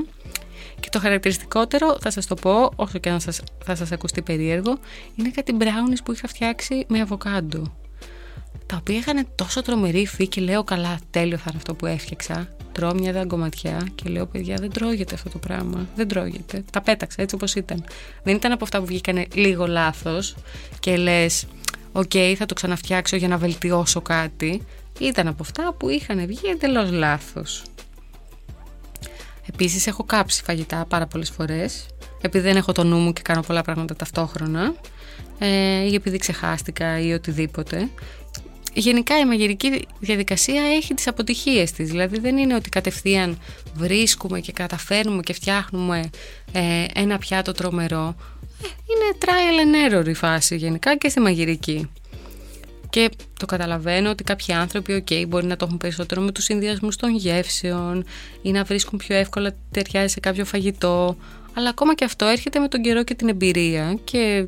Και 0.81 0.89
το 0.91 0.99
χαρακτηριστικότερο 0.99 1.99
θα 2.01 2.11
σας 2.11 2.27
το 2.27 2.35
πω 2.35 2.71
όσο 2.77 2.99
και 2.99 3.11
αν 3.11 3.21
σας, 3.21 3.43
θα 3.65 3.75
σας 3.75 3.93
ακουστεί 3.93 4.23
περίεργο 4.23 4.79
είναι 5.15 5.31
κάτι 5.31 5.57
brownies 5.59 6.01
που 6.05 6.13
είχα 6.13 6.29
φτιάξει 6.29 6.85
με 6.89 7.01
αβοκάντο. 7.01 7.75
τα 8.67 8.77
οποία 8.77 8.97
είχαν 8.97 9.27
τόσο 9.35 9.63
τρομερή 9.63 10.01
υφή 10.01 10.29
και 10.29 10.41
λέω 10.41 10.65
καλά 10.65 10.99
τέλειο 11.11 11.37
θα 11.37 11.45
είναι 11.49 11.57
αυτό 11.57 11.75
που 11.75 11.87
έφτιαξα 11.87 12.49
τρώω 12.73 12.95
μια 12.95 13.13
δαγκωματιά 13.13 13.89
και 13.95 14.09
λέω 14.09 14.27
παιδιά 14.27 14.57
δεν 14.61 14.71
τρώγεται 14.71 15.15
αυτό 15.15 15.29
το 15.29 15.39
πράγμα 15.39 15.87
δεν 15.97 16.09
τρώγεται, 16.09 16.65
τα 16.73 16.81
πέταξα 16.81 17.23
έτσι 17.23 17.35
όπως 17.35 17.55
ήταν. 17.55 17.85
Δεν 18.23 18.35
ήταν 18.35 18.53
από 18.53 18.65
αυτά 18.65 18.79
που 18.79 18.87
βγήκαν 18.87 19.27
λίγο 19.35 19.67
λάθος 19.67 20.35
και 20.81 20.97
λες 20.97 21.47
οκ 21.93 22.13
θα 22.37 22.47
το 22.47 22.55
ξαναφτιάξω 22.55 23.17
για 23.17 23.29
να 23.29 23.37
βελτιώσω 23.37 24.01
κάτι 24.01 24.67
ήταν 24.99 25.29
από 25.29 25.43
αυτά 25.43 25.75
που 25.79 25.89
είχαν 25.89 26.27
βγει 26.27 26.49
εντελώς 26.49 26.91
λάθος. 26.91 27.63
Επίσης 29.53 29.87
έχω 29.87 30.05
κάψει 30.05 30.43
φαγητά 30.43 30.85
πάρα 30.89 31.07
πολλές 31.07 31.31
φορές 31.31 31.87
επειδή 32.21 32.45
δεν 32.45 32.57
έχω 32.57 32.73
το 32.73 32.85
νου 32.85 32.97
μου 32.97 33.13
και 33.13 33.23
κάνω 33.23 33.41
πολλά 33.41 33.63
πράγματα 33.63 33.97
ταυτόχρονα 33.97 34.75
ε, 35.39 35.83
ή 35.91 35.95
επειδή 35.95 36.19
ξεχάστηκα 36.19 37.01
ή 37.01 37.13
οτιδήποτε 37.13 37.89
γενικά 38.73 39.19
η 39.19 39.25
μαγειρική 39.25 39.87
διαδικασία 40.01 40.63
έχει 40.63 40.95
τις 40.95 41.07
αποτυχίες 41.07 41.73
της. 41.73 41.91
Δηλαδή 41.91 42.19
δεν 42.19 42.37
είναι 42.37 42.55
ότι 42.55 42.69
κατευθείαν 42.69 43.39
βρίσκουμε 43.75 44.41
και 44.41 44.53
καταφέρνουμε 44.53 45.23
και 45.23 45.33
φτιάχνουμε 45.33 46.11
ε, 46.53 46.85
ένα 46.95 47.19
πιάτο 47.19 47.53
τρομερό. 47.53 48.15
Ε, 48.63 48.67
είναι 48.67 49.19
trial 49.21 49.91
and 49.91 49.95
error 49.95 50.09
η 50.09 50.15
φάση 50.15 50.57
γενικά 50.57 50.97
και 50.97 51.09
στη 51.09 51.21
μαγειρική. 51.21 51.91
Και 52.91 53.11
το 53.39 53.47
καταλαβαίνω 53.47 54.11
ότι 54.11 54.25
κάποιοι 54.25 54.55
άνθρωποι, 54.55 55.05
ok, 55.07 55.29
μπορεί 55.29 55.47
να 55.47 55.57
το 55.57 55.65
έχουν 55.65 55.79
περισσότερο 55.79 56.21
με 56.21 56.33
τους 56.33 56.45
συνδυασμούς 56.45 56.97
των 56.97 57.17
γεύσεων 57.17 58.05
ή 58.43 58.51
να 58.51 58.65
βρίσκουν 58.65 58.99
πιο 58.99 59.17
εύκολα 59.17 59.55
ταιριάζει 59.71 60.13
σε 60.13 60.21
κάποιο 60.21 60.45
φαγητό. 60.45 61.17
Αλλά 61.55 61.69
ακόμα 61.69 61.95
και 61.95 62.05
αυτό 62.05 62.25
έρχεται 62.25 62.59
με 62.59 62.69
τον 62.69 62.83
καιρό 62.83 63.05
και 63.05 63.15
την 63.15 63.29
εμπειρία 63.29 63.99
και 64.05 64.47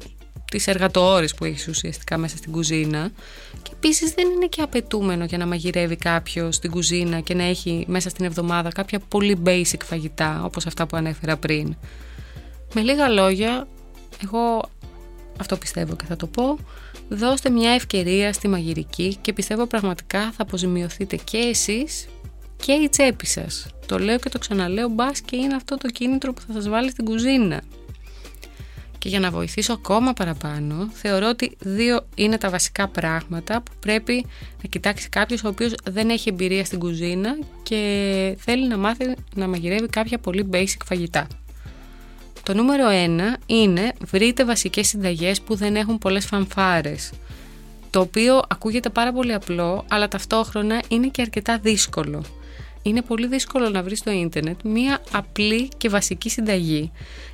τις 0.52 0.66
εργατοόρες 0.66 1.34
που 1.34 1.44
έχεις 1.44 1.68
ουσιαστικά 1.68 2.18
μέσα 2.18 2.36
στην 2.36 2.52
κουζίνα. 2.52 3.10
Και 3.62 3.70
επίσης 3.72 4.10
δεν 4.10 4.28
είναι 4.30 4.46
και 4.46 4.62
απαιτούμενο 4.62 5.24
για 5.24 5.38
να 5.38 5.46
μαγειρεύει 5.46 5.96
κάποιος 5.96 6.54
στην 6.54 6.70
κουζίνα 6.70 7.20
και 7.20 7.34
να 7.34 7.42
έχει 7.42 7.84
μέσα 7.88 8.08
στην 8.08 8.24
εβδομάδα 8.24 8.72
κάποια 8.72 8.98
πολύ 9.08 9.42
basic 9.46 9.80
φαγητά 9.84 10.44
όπως 10.44 10.66
αυτά 10.66 10.86
που 10.86 10.96
ανέφερα 10.96 11.36
πριν. 11.36 11.76
Με 12.74 12.80
λίγα 12.80 13.08
λόγια, 13.08 13.68
εγώ 14.24 14.70
αυτό 15.40 15.56
πιστεύω 15.56 15.96
και 15.96 16.04
θα 16.04 16.16
το 16.16 16.26
πω, 16.26 16.58
δώστε 17.08 17.50
μια 17.50 17.70
ευκαιρία 17.70 18.32
στη 18.32 18.48
μαγειρική 18.48 19.16
και 19.20 19.32
πιστεύω 19.32 19.66
πραγματικά 19.66 20.20
θα 20.20 20.42
αποζημιωθείτε 20.42 21.16
και 21.16 21.38
εσείς 21.38 22.06
και 22.56 22.72
η 22.72 22.88
τσέπη 22.88 23.26
σας. 23.26 23.66
Το 23.86 23.98
λέω 23.98 24.18
και 24.18 24.28
το 24.28 24.38
ξαναλέω, 24.38 24.88
μπας 24.88 25.20
και 25.20 25.36
είναι 25.36 25.54
αυτό 25.54 25.76
το 25.76 25.88
κίνητρο 25.88 26.32
που 26.32 26.40
θα 26.46 26.52
σας 26.52 26.68
βάλει 26.68 26.90
στην 26.90 27.04
κουζίνα. 27.04 27.62
Και 29.02 29.08
για 29.08 29.20
να 29.20 29.30
βοηθήσω 29.30 29.72
ακόμα 29.72 30.12
παραπάνω, 30.12 30.88
θεωρώ 30.92 31.28
ότι 31.28 31.56
δύο 31.58 32.06
είναι 32.14 32.38
τα 32.38 32.50
βασικά 32.50 32.88
πράγματα 32.88 33.60
που 33.62 33.72
πρέπει 33.80 34.26
να 34.62 34.68
κοιτάξει 34.68 35.08
κάποιος 35.08 35.44
ο 35.44 35.48
οποίος 35.48 35.74
δεν 35.90 36.10
έχει 36.10 36.28
εμπειρία 36.28 36.64
στην 36.64 36.78
κουζίνα 36.78 37.38
και 37.62 38.36
θέλει 38.38 38.68
να 38.68 38.76
μάθει 38.76 39.14
να 39.34 39.48
μαγειρεύει 39.48 39.86
κάποια 39.86 40.18
πολύ 40.18 40.48
basic 40.52 40.76
φαγητά. 40.84 41.26
Το 42.42 42.54
νούμερο 42.54 42.84
1 42.88 43.20
είναι 43.46 43.92
βρείτε 44.04 44.44
βασικές 44.44 44.88
συνταγές 44.88 45.40
που 45.40 45.54
δεν 45.54 45.76
έχουν 45.76 45.98
πολλές 45.98 46.26
φανφάρες. 46.26 47.10
Το 47.90 48.00
οποίο 48.00 48.42
ακούγεται 48.48 48.88
πάρα 48.88 49.12
πολύ 49.12 49.32
απλό, 49.32 49.84
αλλά 49.88 50.08
ταυτόχρονα 50.08 50.82
είναι 50.88 51.06
και 51.06 51.22
αρκετά 51.22 51.58
δύσκολο. 51.58 52.24
Είναι 52.82 53.02
πολύ 53.02 53.26
δύσκολο 53.26 53.68
να 53.68 53.82
βρεις 53.82 53.98
στο 53.98 54.10
ίντερνετ 54.10 54.60
μία 54.64 55.02
απλή 55.12 55.68
και 55.76 55.88
βασική 55.88 56.30
συνταγή. 56.30 56.92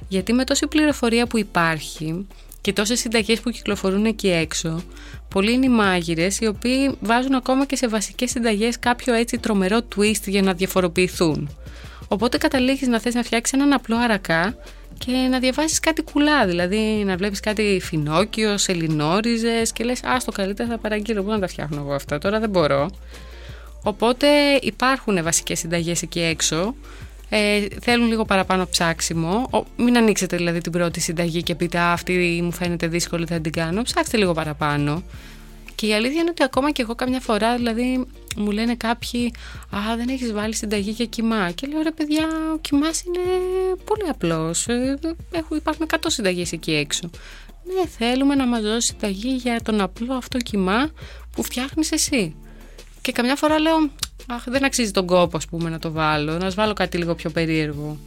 Γιατί 0.08 0.32
με 0.32 0.44
τόση 0.44 0.66
πληροφορία 0.66 1.26
που 1.26 1.38
υπάρχει 1.38 2.26
και 2.60 2.72
τόσες 2.72 3.00
συνταγές 3.00 3.40
που 3.40 3.50
κυκλοφορούν 3.50 4.04
εκεί 4.04 4.28
έξω, 4.28 4.82
πολλοί 5.28 5.52
είναι 5.52 5.66
οι 5.66 5.68
μάγειρες 5.68 6.40
οι 6.40 6.46
οποίοι 6.46 6.96
βάζουν 7.00 7.34
ακόμα 7.34 7.66
και 7.66 7.76
σε 7.76 7.88
βασικές 7.88 8.30
συνταγές 8.30 8.78
κάποιο 8.78 9.14
έτσι 9.14 9.38
τρομερό 9.38 9.78
twist 9.96 10.22
για 10.26 10.42
να 10.42 10.52
διαφοροποιηθούν. 10.52 11.50
Οπότε 12.08 12.38
καταλήγεις 12.38 12.88
να 12.88 13.00
θες 13.00 13.14
να 13.14 13.22
φτιάξεις 13.22 13.58
έναν 13.58 13.72
απλό 13.72 13.96
αρακά 13.96 14.56
και 14.98 15.12
να 15.12 15.38
διαβάσεις 15.38 15.80
κάτι 15.80 16.02
κουλά, 16.02 16.46
δηλαδή 16.46 17.02
να 17.06 17.16
βλέπεις 17.16 17.40
κάτι 17.40 17.80
φινόκιο, 17.82 18.58
σελινόριζες 18.58 19.72
και 19.72 19.84
λες 19.84 20.04
«Α, 20.04 20.16
το 20.24 20.32
καλύτερα 20.32 20.68
θα 20.68 20.78
παραγγείλω, 20.78 21.22
πού 21.22 21.30
να 21.30 21.38
τα 21.38 21.46
φτιάχνω 21.46 21.80
εγώ 21.80 21.92
αυτά, 21.92 22.18
τώρα 22.18 22.40
δεν 22.40 22.50
μπορώ». 22.50 22.90
Οπότε 23.82 24.28
υπάρχουν 24.62 25.22
βασικές 25.22 25.58
συνταγές 25.58 26.02
εκεί 26.02 26.20
έξω, 26.20 26.74
ε, 27.28 27.66
θέλουν 27.80 28.08
λίγο 28.08 28.24
παραπάνω 28.24 28.66
ψάξιμο. 28.66 29.48
Ο, 29.52 29.64
μην 29.76 29.96
ανοίξετε 29.96 30.36
δηλαδή 30.36 30.60
την 30.60 30.72
πρώτη 30.72 31.00
συνταγή 31.00 31.42
και 31.42 31.54
πείτε 31.54 31.78
αυτή 31.78 32.40
μου 32.42 32.52
φαίνεται 32.52 32.86
δύσκολη, 32.86 33.26
θα 33.26 33.40
την 33.40 33.52
κάνω. 33.52 33.82
Ψάξτε 33.82 34.16
λίγο 34.16 34.32
παραπάνω. 34.32 35.02
Και 35.74 35.86
η 35.86 35.94
αλήθεια 35.94 36.20
είναι 36.20 36.30
ότι 36.30 36.42
ακόμα 36.42 36.70
και 36.70 36.82
εγώ 36.82 36.94
καμιά 36.94 37.20
φορά, 37.20 37.56
δηλαδή 37.56 38.06
μου 38.36 38.50
λένε 38.50 38.74
κάποιοι 38.74 39.32
«Α, 39.70 39.96
δεν 39.96 40.08
έχεις 40.08 40.32
βάλει 40.32 40.54
συνταγή 40.54 40.90
για 40.90 41.04
κοιμά». 41.04 41.50
Και 41.50 41.66
λέω 41.66 41.82
«Ρε 41.82 41.90
παιδιά, 41.90 42.26
ο 42.54 42.58
κοιμάς 42.58 43.02
είναι 43.02 43.20
πολύ 43.84 44.08
απλός. 44.08 44.66
Ε, 44.66 44.98
Έχω, 45.30 45.54
υπάρχουν 45.54 45.86
100 45.90 45.96
συνταγές 46.06 46.52
εκεί 46.52 46.72
έξω». 46.72 47.10
Ναι, 47.64 47.86
θέλουμε 47.86 48.34
να 48.34 48.46
μας 48.46 48.62
δώσεις 48.62 48.84
συνταγή 48.84 49.34
για 49.34 49.60
τον 49.62 49.80
απλό 49.80 50.14
αυτό 50.14 50.38
κοιμά 50.38 50.90
που 51.32 51.42
φτιάχνεις 51.42 51.92
εσύ. 51.92 52.34
Και 53.00 53.12
καμιά 53.12 53.36
φορά 53.36 53.58
λέω 53.58 53.90
«Αχ, 54.26 54.44
δεν 54.46 54.64
αξίζει 54.64 54.90
τον 54.90 55.06
κόπο, 55.06 55.36
ας 55.36 55.46
πούμε, 55.46 55.70
να 55.70 55.78
το 55.78 55.92
βάλω. 55.92 56.38
Να 56.38 56.50
βάλω 56.50 56.72
κάτι 56.72 56.98
λίγο 56.98 57.14
πιο 57.14 57.30
περίεργο». 57.30 57.98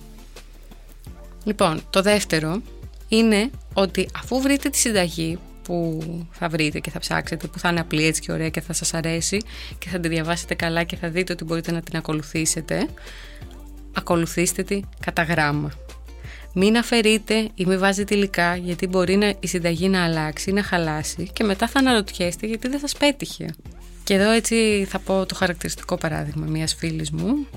Λοιπόν, 1.44 1.82
το 1.90 2.02
δεύτερο 2.02 2.62
είναι 3.08 3.50
ότι 3.74 4.08
αφού 4.18 4.42
βρείτε 4.42 4.70
τη 4.70 4.78
συνταγή 4.78 5.40
που 5.64 6.04
θα 6.32 6.50
βρείτε 6.50 6.80
και 6.80 6.90
θα 6.90 7.00
ψάξετε, 7.00 7.48
που 7.48 7.60
θα 7.60 7.70
είναι 7.70 7.80
απλή 7.80 8.06
έτσι 8.06 8.22
και 8.22 8.32
ωραία 8.32 8.50
και 8.50 8.62
θα 8.62 8.74
σας 8.74 8.94
αρέσει 8.94 9.42
και 9.78 9.90
θα 9.90 10.00
τη 10.00 10.08
διαβάσετε 10.08 10.54
καλά 10.56 10.84
και 10.84 10.96
θα 10.96 11.10
δείτε 11.10 11.34
ότι 11.34 11.44
μπορείτε 11.44 11.72
να 11.72 11.82
την 11.82 11.98
ακολουθήσετε, 11.98 12.88
ακολουθήστε 13.94 14.64
τη 14.64 14.80
κατά 15.00 15.24
γράμμα. 15.24 15.72
Μην 16.54 16.78
αφαιρείτε 16.78 17.50
ή 17.56 17.66
μην 17.66 17.80
βάζετε 17.80 18.16
υλικά 18.16 18.56
γιατί 18.56 18.88
μπορεί 18.88 19.16
να, 19.16 19.34
η 19.40 19.48
συνταγή 19.48 19.90
να 19.90 20.04
αλλάξει 20.04 20.50
ή 20.50 20.54
να 20.54 20.64
χαλάσει 20.64 21.30
και 21.34 21.44
μετά 21.44 21.68
θα 21.68 21.80
αναρωτιέστε 21.80 22.48
γιατί 22.48 22.68
δεν 22.68 22.80
σας 22.80 22.94
πέτυχε. 22.94 23.46
Και 24.12 24.18
εδώ 24.18 24.32
έτσι 24.32 24.86
θα 24.90 25.00
πω 25.00 25.26
το 25.26 25.36
χαρακτηριστικό 25.36 25.98
παράδειγμα 25.98 26.46
μιας 26.46 26.74
φίλης 26.74 27.12
μου 27.12 27.48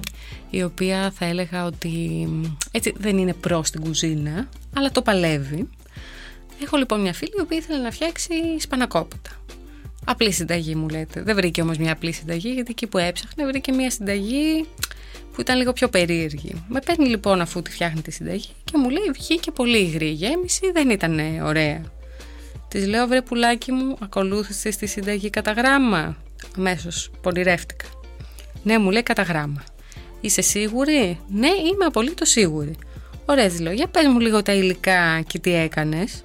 η 0.51 0.63
οποία 0.63 1.11
θα 1.11 1.25
έλεγα 1.25 1.65
ότι 1.65 2.29
έτσι 2.71 2.93
δεν 2.97 3.19
είναι 3.19 3.33
προς 3.33 3.71
την 3.71 3.81
κουζίνα 3.81 4.49
αλλά 4.77 4.91
το 4.91 5.03
παλεύει 5.03 5.69
Έχω 6.63 6.77
λοιπόν 6.77 7.01
μια 7.01 7.13
φίλη 7.13 7.33
η 7.39 7.41
οποία 7.41 7.57
ήθελε 7.57 7.79
να 7.79 7.91
φτιάξει 7.91 8.35
σπανακόπιτα. 8.59 9.31
Απλή 10.05 10.33
συνταγή 10.33 10.75
μου 10.75 10.89
λέτε. 10.89 11.23
Δεν 11.23 11.35
βρήκε 11.35 11.63
όμως 11.63 11.77
μια 11.77 11.93
απλή 11.93 12.13
συνταγή, 12.13 12.53
γιατί 12.53 12.71
εκεί 12.71 12.87
που 12.87 12.99
έψαχνε 12.99 13.47
βρήκε 13.47 13.73
μια 13.73 13.91
συνταγή 13.91 14.67
που 15.33 15.41
ήταν 15.41 15.59
λίγο 15.59 15.73
πιο 15.73 15.89
περίεργη. 15.89 16.65
Με 16.69 16.81
παίρνει 16.81 17.09
λοιπόν 17.09 17.41
αφού 17.41 17.63
τη 17.63 17.71
φτιάχνει 17.71 18.03
τη 18.03 18.11
συνταγή 18.11 18.49
και 18.65 18.79
μου 18.79 18.91
λέει: 18.91 19.11
Βγήκε 19.13 19.51
πολύ 19.51 19.79
υγρή 19.79 20.09
η 20.09 20.13
γέμιση, 20.13 20.71
δεν 20.73 20.91
ήταν 20.91 21.41
ωραία. 21.43 21.83
Της 22.69 22.87
λέω: 22.87 23.07
Βρε 23.07 23.23
πουλάκι 23.23 23.73
μου, 23.73 23.97
ακολούθησες 24.01 24.77
τη 24.77 24.87
συνταγή 24.87 25.31
κατά 25.31 25.53
γράμμα. 25.53 26.17
Αμέσω 26.57 26.89
πονηρεύτηκα. 27.21 27.87
Ναι, 28.63 28.79
μου 28.79 28.91
λέει 28.91 29.03
κατά 29.03 29.23
γράμμα. 29.23 29.65
Είσαι 30.21 30.41
σίγουρη; 30.43 31.21
Ναι, 31.29 31.49
είμαι 31.49 31.85
απολύτως 31.85 32.29
σίγουρη. 32.29 32.77
Ωραία, 33.27 33.51
λέω, 33.61 33.73
για 33.73 33.87
πες 33.87 34.07
μου 34.07 34.21
λίγο 34.21 34.43
τα 34.43 34.53
υλικά 34.53 35.21
και 35.21 35.39
τι 35.39 35.55
έκανες. 35.55 36.25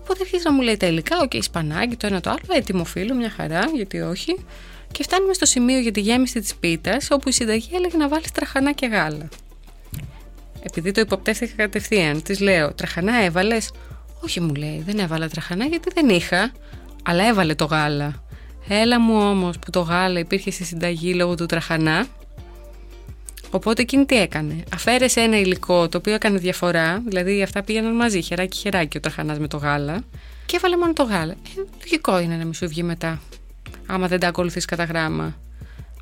Οπότε 0.00 0.18
αρχίζει 0.20 0.42
να 0.44 0.52
μου 0.52 0.60
λέει 0.60 0.76
τα 0.76 0.86
υλικά, 0.86 1.16
OK, 1.22 1.30
okay, 1.34 1.38
σπανάκι, 1.42 1.96
το 1.96 2.06
ένα 2.06 2.20
το 2.20 2.30
άλλο, 2.30 2.58
έτοιμο 2.58 2.84
φύλλο, 2.84 3.14
μια 3.14 3.30
χαρά, 3.30 3.70
γιατί 3.74 4.00
όχι. 4.00 4.44
Και 4.92 5.02
φτάνουμε 5.02 5.32
στο 5.32 5.46
σημείο 5.46 5.78
για 5.78 5.92
τη 5.92 6.00
γέμιση 6.00 6.40
της 6.40 6.54
πίτας, 6.54 7.10
όπου 7.10 7.28
η 7.28 7.32
συνταγή 7.32 7.68
έλεγε 7.74 7.96
να 7.96 8.08
βάλεις 8.08 8.32
τραχανά 8.32 8.72
και 8.72 8.86
γάλα. 8.86 9.28
Επειδή 10.62 10.90
το 10.90 11.00
υποπτεύτηκα 11.00 11.54
κατευθείαν, 11.56 12.22
της 12.22 12.40
λέω: 12.40 12.72
Τραχανά 12.72 13.24
έβαλες; 13.24 13.70
Όχι, 14.20 14.40
μου 14.40 14.54
λέει, 14.54 14.82
δεν 14.86 14.98
έβαλα 14.98 15.28
τραχανά 15.28 15.64
γιατί 15.64 15.90
δεν 15.94 16.08
είχα. 16.08 16.52
Αλλά 17.02 17.26
έβαλε 17.28 17.54
το 17.54 17.64
γάλα. 17.64 18.24
Έλα 18.68 19.00
μου 19.00 19.20
όμως 19.20 19.58
που 19.58 19.70
το 19.70 19.80
γάλα 19.80 20.18
υπήρχε 20.18 20.50
στη 20.50 20.64
συνταγή 20.64 21.14
λόγω 21.14 21.34
του 21.34 21.46
τραχανά 21.46 22.06
Οπότε 23.50 23.82
εκείνη 23.82 24.06
τι 24.06 24.16
έκανε. 24.16 24.64
Αφαίρεσε 24.74 25.20
ένα 25.20 25.38
υλικό 25.38 25.88
το 25.88 25.98
οποίο 25.98 26.14
έκανε 26.14 26.38
διαφορά, 26.38 27.02
δηλαδή 27.06 27.42
αυτά 27.42 27.62
πήγαιναν 27.62 27.94
μαζί, 27.94 28.20
χεράκι 28.20 28.58
χεράκι 28.58 28.96
ο 28.96 29.00
τραχανάς 29.00 29.38
με 29.38 29.48
το 29.48 29.56
γάλα, 29.56 30.04
και 30.46 30.56
έβαλε 30.56 30.76
μόνο 30.76 30.92
το 30.92 31.02
γάλα. 31.02 31.32
Ε, 31.32 31.60
λογικό 31.80 32.18
είναι 32.18 32.36
να 32.36 32.44
μην 32.44 32.54
σου 32.54 32.68
βγει 32.68 32.82
μετά, 32.82 33.20
άμα 33.86 34.08
δεν 34.08 34.20
τα 34.20 34.28
ακολουθείς 34.28 34.64
κατά 34.64 34.84
γράμμα. 34.84 35.36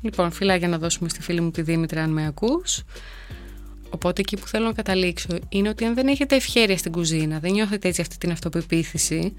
Λοιπόν, 0.01 0.31
φιλάκια 0.31 0.67
να 0.67 0.77
δώσουμε 0.77 1.09
στη 1.09 1.21
φίλη 1.21 1.41
μου 1.41 1.51
τη 1.51 1.61
Δήμητρα, 1.61 2.03
αν 2.03 2.09
με 2.09 2.25
ακούς. 2.25 2.83
Οπότε 3.95 4.21
εκεί 4.21 4.37
που 4.37 4.47
θέλω 4.47 4.65
να 4.65 4.73
καταλήξω 4.73 5.27
είναι 5.49 5.69
ότι 5.69 5.85
αν 5.85 5.93
δεν 5.93 6.07
έχετε 6.07 6.35
ευχέρεια 6.35 6.77
στην 6.77 6.91
κουζίνα, 6.91 7.39
δεν 7.39 7.51
νιώθετε 7.51 7.87
έτσι 7.87 8.01
αυτή 8.01 8.17
την 8.17 8.31
αυτοπεποίθηση, 8.31 9.35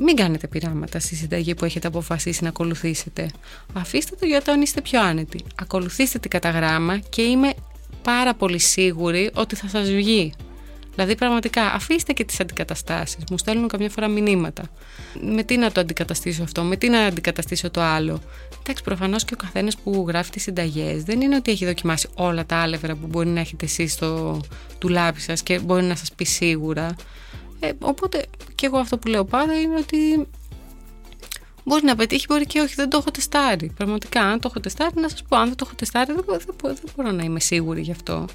μην 0.00 0.16
κάνετε 0.16 0.46
πειράματα 0.46 0.98
στη 0.98 1.14
συνταγή 1.14 1.54
που 1.54 1.64
έχετε 1.64 1.86
αποφασίσει 1.86 2.42
να 2.42 2.48
ακολουθήσετε. 2.48 3.30
Αφήστε 3.72 4.16
το 4.20 4.26
για 4.26 4.38
όταν 4.38 4.62
είστε 4.62 4.80
πιο 4.80 5.00
άνετοι. 5.00 5.44
Ακολουθήστε 5.54 6.18
την 6.18 6.30
κατά 6.30 6.50
γράμμα 6.50 6.98
και 6.98 7.22
είμαι 7.22 7.52
πάρα 8.02 8.34
πολύ 8.34 8.58
σίγουρη 8.58 9.30
ότι 9.34 9.56
θα 9.56 9.68
σας 9.68 9.90
βγει. 9.90 10.32
Δηλαδή, 11.00 11.18
πραγματικά, 11.18 11.62
αφήστε 11.62 12.12
και 12.12 12.24
τις 12.24 12.40
αντικαταστάσεις. 12.40 13.24
Μου 13.30 13.38
στέλνουν 13.38 13.68
καμιά 13.68 13.90
φορά 13.90 14.08
μηνύματα. 14.08 14.62
Με 15.20 15.42
τι 15.42 15.56
να 15.56 15.72
το 15.72 15.80
αντικαταστήσω 15.80 16.42
αυτό, 16.42 16.62
με 16.62 16.76
τι 16.76 16.88
να 16.88 17.00
αντικαταστήσω 17.00 17.70
το 17.70 17.80
άλλο. 17.80 18.22
Εντάξει, 18.60 18.82
προφανώς 18.82 19.24
και 19.24 19.34
ο 19.34 19.36
καθένας 19.36 19.76
που 19.76 20.04
γράφει 20.08 20.30
τις 20.30 20.42
συνταγές 20.42 21.02
δεν 21.02 21.20
είναι 21.20 21.36
ότι 21.36 21.50
έχει 21.50 21.66
δοκιμάσει 21.66 22.08
όλα 22.14 22.46
τα 22.46 22.56
άλευρα 22.56 22.94
που 22.94 23.06
μπορεί 23.06 23.28
να 23.28 23.40
έχετε 23.40 23.64
εσείς 23.64 23.92
στο 23.92 24.40
τουλάπι 24.78 25.20
σας 25.20 25.42
και 25.42 25.58
μπορεί 25.58 25.82
να 25.82 25.96
σας 25.96 26.12
πει 26.12 26.24
σίγουρα. 26.24 26.96
Ε, 27.60 27.70
οπότε 27.80 28.26
και 28.54 28.66
εγώ 28.66 28.78
αυτό 28.78 28.98
που 28.98 29.08
λέω 29.08 29.24
πάντα 29.24 29.60
είναι 29.60 29.76
ότι 29.76 30.28
μπορεί 31.64 31.84
να 31.84 31.96
πετύχει, 31.96 32.26
μπορεί 32.28 32.46
και 32.46 32.60
όχι, 32.60 32.74
δεν 32.74 32.90
το 32.90 32.96
έχω 32.96 33.10
τεστάρει. 33.10 33.72
Πραγματικά, 33.76 34.20
αν 34.20 34.40
το 34.40 34.48
έχω 34.50 34.60
τεστάρει, 34.60 35.00
να 35.00 35.08
σας 35.08 35.22
πω, 35.22 35.36
αν 35.36 35.46
δεν 35.46 35.56
το 35.56 35.64
έχω 35.66 35.74
τεστάρει, 35.76 36.12
δεν, 36.12 36.24
δεν, 36.26 36.56
δεν 36.62 36.92
μπορώ 36.96 37.10
να 37.10 37.22
είμαι 37.22 37.40
σίγουρη 37.40 37.80
γι' 37.80 37.90
αυτό. 37.90 38.26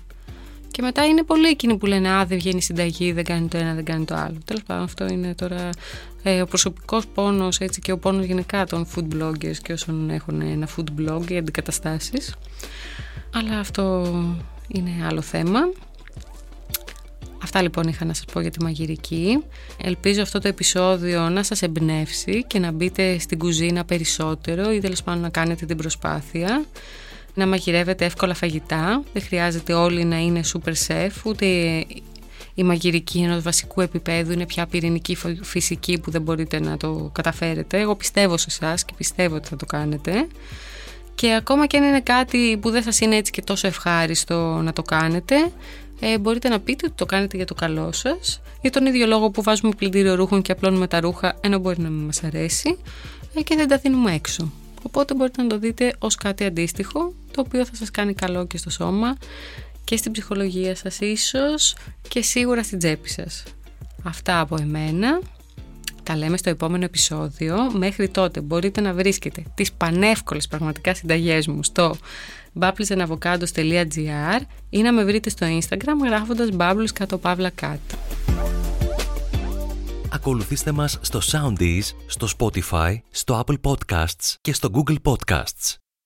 Και 0.76 0.82
μετά 0.82 1.06
είναι 1.06 1.24
πολλοί 1.24 1.48
εκείνοι 1.48 1.78
που 1.78 1.86
λένε 1.86 2.10
Α, 2.10 2.26
δεν 2.26 2.38
βγαίνει 2.38 2.62
συνταγή, 2.62 3.12
δεν 3.12 3.24
κάνει 3.24 3.48
το 3.48 3.58
ένα, 3.58 3.74
δεν 3.74 3.86
κάνει 3.86 4.06
το 4.06 4.16
άλλο. 4.16 4.38
Τέλος 4.46 4.64
πάντων, 4.64 4.84
αυτό 4.84 5.08
είναι 5.08 5.36
τώρα 5.36 5.70
ε, 6.24 6.42
ο 6.42 6.46
προσωπικός 6.46 7.08
πόνος 7.08 7.58
και 7.82 7.92
ο 7.92 7.98
πόνος 7.98 8.26
γενικά 8.26 8.66
των 8.66 8.88
food 8.96 9.16
bloggers 9.16 9.58
και 9.62 9.74
όσων 9.74 10.10
έχουν 10.10 10.42
ένα 10.42 10.68
food 10.76 11.00
blog 11.00 11.22
για 11.28 11.40
αντικαταστάσεις. 11.40 12.36
Αλλά 13.34 13.60
αυτό 13.60 14.14
είναι 14.68 14.92
άλλο 15.08 15.22
θέμα. 15.22 15.60
Αυτά 17.44 17.62
λοιπόν 17.62 17.88
είχα 17.88 18.06
να 18.06 18.14
σας 18.14 18.26
πω 18.26 18.40
για 18.40 18.52
τη 18.52 18.64
μαγειρική. 18.64 19.44
Ελπίζω 19.84 20.22
αυτό 20.22 20.40
το 20.40 20.48
επεισόδιο 20.48 21.30
να 21.30 21.44
σας 21.44 21.62
εμπνεύσει 21.62 22.44
και 22.48 22.60
να 22.60 22.72
μπείτε 22.72 23.20
στην 23.20 23.38
κουζίνα 23.38 23.86
περισσότερο 23.86 24.72
ή 24.72 24.80
τέλος 24.80 25.04
πάντων 25.04 25.22
να 25.22 25.30
κάνετε 25.30 25.66
την 25.66 25.78
προσπάθεια 25.78 26.66
να 27.36 27.48
μαγειρεύετε 27.48 28.06
εύκολα 28.06 28.34
φαγητά. 28.34 29.04
Δεν 29.14 29.22
χρειάζεται 29.22 29.74
όλοι 29.74 30.04
να 30.04 30.18
είναι 30.18 30.42
super 30.54 30.74
chef, 30.88 31.10
ούτε 31.24 31.46
η 32.54 32.64
μαγειρική 32.64 33.20
ενός 33.20 33.44
βασικού 33.44 33.82
επίπεδου 33.82 34.32
είναι 34.32 34.46
πια 34.46 34.66
πυρηνική 34.66 35.18
φυσική 35.42 36.00
που 36.00 36.12
δεν 36.12 36.22
μπορείτε 36.22 36.60
να 36.60 36.78
το 36.78 37.10
καταφέρετε. 37.14 37.80
Εγώ 37.80 37.96
πιστεύω 37.96 38.38
σε 38.38 38.48
εσάς 38.50 38.86
και 38.86 38.94
πιστεύω 38.98 39.36
ότι 39.36 39.48
θα 39.48 39.56
το 39.56 39.66
κάνετε. 39.66 40.28
Και 41.16 41.34
ακόμα 41.34 41.68
και 41.68 41.78
αν 41.78 41.84
είναι 41.84 42.02
κάτι 42.02 42.58
που 42.62 42.70
δεν 42.70 42.84
σας 42.84 43.00
είναι 43.00 43.16
έτσι 43.16 43.32
και 43.32 43.42
τόσο 43.42 43.68
ευχάριστο 43.68 44.62
να 44.64 44.74
το 44.74 44.82
κάνετε, 44.82 45.36
ε, 46.00 46.18
μπορείτε 46.18 46.50
να 46.50 46.60
πείτε 46.60 46.86
ότι 46.86 46.96
το 46.96 47.06
κάνετε 47.06 47.38
για 47.38 47.46
το 47.46 47.54
καλό 47.54 47.92
σας, 47.92 48.42
για 48.62 48.72
τον 48.72 48.86
ίδιο 48.86 49.08
λόγο 49.08 49.30
που 49.30 49.42
βάζουμε 49.42 49.72
πλυντήριο 49.78 50.16
ρούχων 50.16 50.42
και 50.42 50.52
απλώνουμε 50.52 50.88
τα 50.88 51.00
ρούχα, 51.00 51.38
ενώ 51.42 51.58
μπορεί 51.60 51.82
να 51.82 51.90
μην 51.90 52.06
μας 52.06 52.24
αρέσει, 52.24 52.78
ε, 53.36 53.42
και 53.42 53.56
δεν 53.56 53.68
τα 53.68 53.78
δίνουμε 53.78 54.14
έξω. 54.14 54.52
Οπότε 54.84 55.14
μπορείτε 55.14 55.42
να 55.42 55.48
το 55.48 55.60
δείτε 55.60 55.94
ως 56.00 56.16
κάτι 56.16 56.44
αντίστοιχο, 56.44 57.14
το 57.36 57.42
οποίο 57.46 57.66
θα 57.66 57.76
σας 57.76 57.92
κάνει 57.92 58.14
καλό 58.14 58.46
και 58.48 58.58
στο 58.58 58.70
σώμα 58.70 59.18
και 59.84 59.98
στην 59.98 60.12
ψυχολογία 60.12 60.76
σας 60.76 61.00
ίσως 61.00 61.76
και 62.08 62.22
σίγουρα 62.22 62.64
στην 62.64 62.78
τσέπη 62.78 63.10
σας. 63.10 63.44
Αυτά 64.04 64.40
από 64.40 64.56
εμένα. 64.60 65.20
Τα 66.04 66.18
λέμε 66.18 66.38
στο 66.38 66.50
επόμενο 66.50 66.84
επεισόδιο. 66.84 67.72
Μέχρι 67.72 68.10
τότε 68.10 68.42
μπορείτε 68.42 68.82
να 68.82 68.94
βρίσκετε 68.94 69.44
τις 69.56 69.72
πανεύκολες 69.72 70.48
πραγματικά 70.48 70.94
συνταγές 70.94 71.48
μου 71.48 71.64
στο 71.64 71.96
bubblesandavocados.gr 72.60 74.42
ή 74.70 74.82
να 74.82 74.94
με 74.94 75.04
βρείτε 75.04 75.30
στο 75.30 75.48
Instagram 75.60 76.06
γράφοντας 76.06 76.50
bubbles 76.58 76.90
κάτω 76.94 77.18
παύλα 77.18 77.50
κάτω. 77.50 77.96
Ακολουθήστε 80.10 80.72
μας 80.72 81.00
στο 81.02 81.20
Soundees, 81.32 81.84
στο 82.06 82.28
Spotify, 82.38 82.96
στο 83.12 83.44
Apple 83.46 83.58
Podcasts 83.62 84.36
και 84.42 84.54
στο 84.54 84.70
Google 84.74 84.98
Podcasts. 85.04 85.85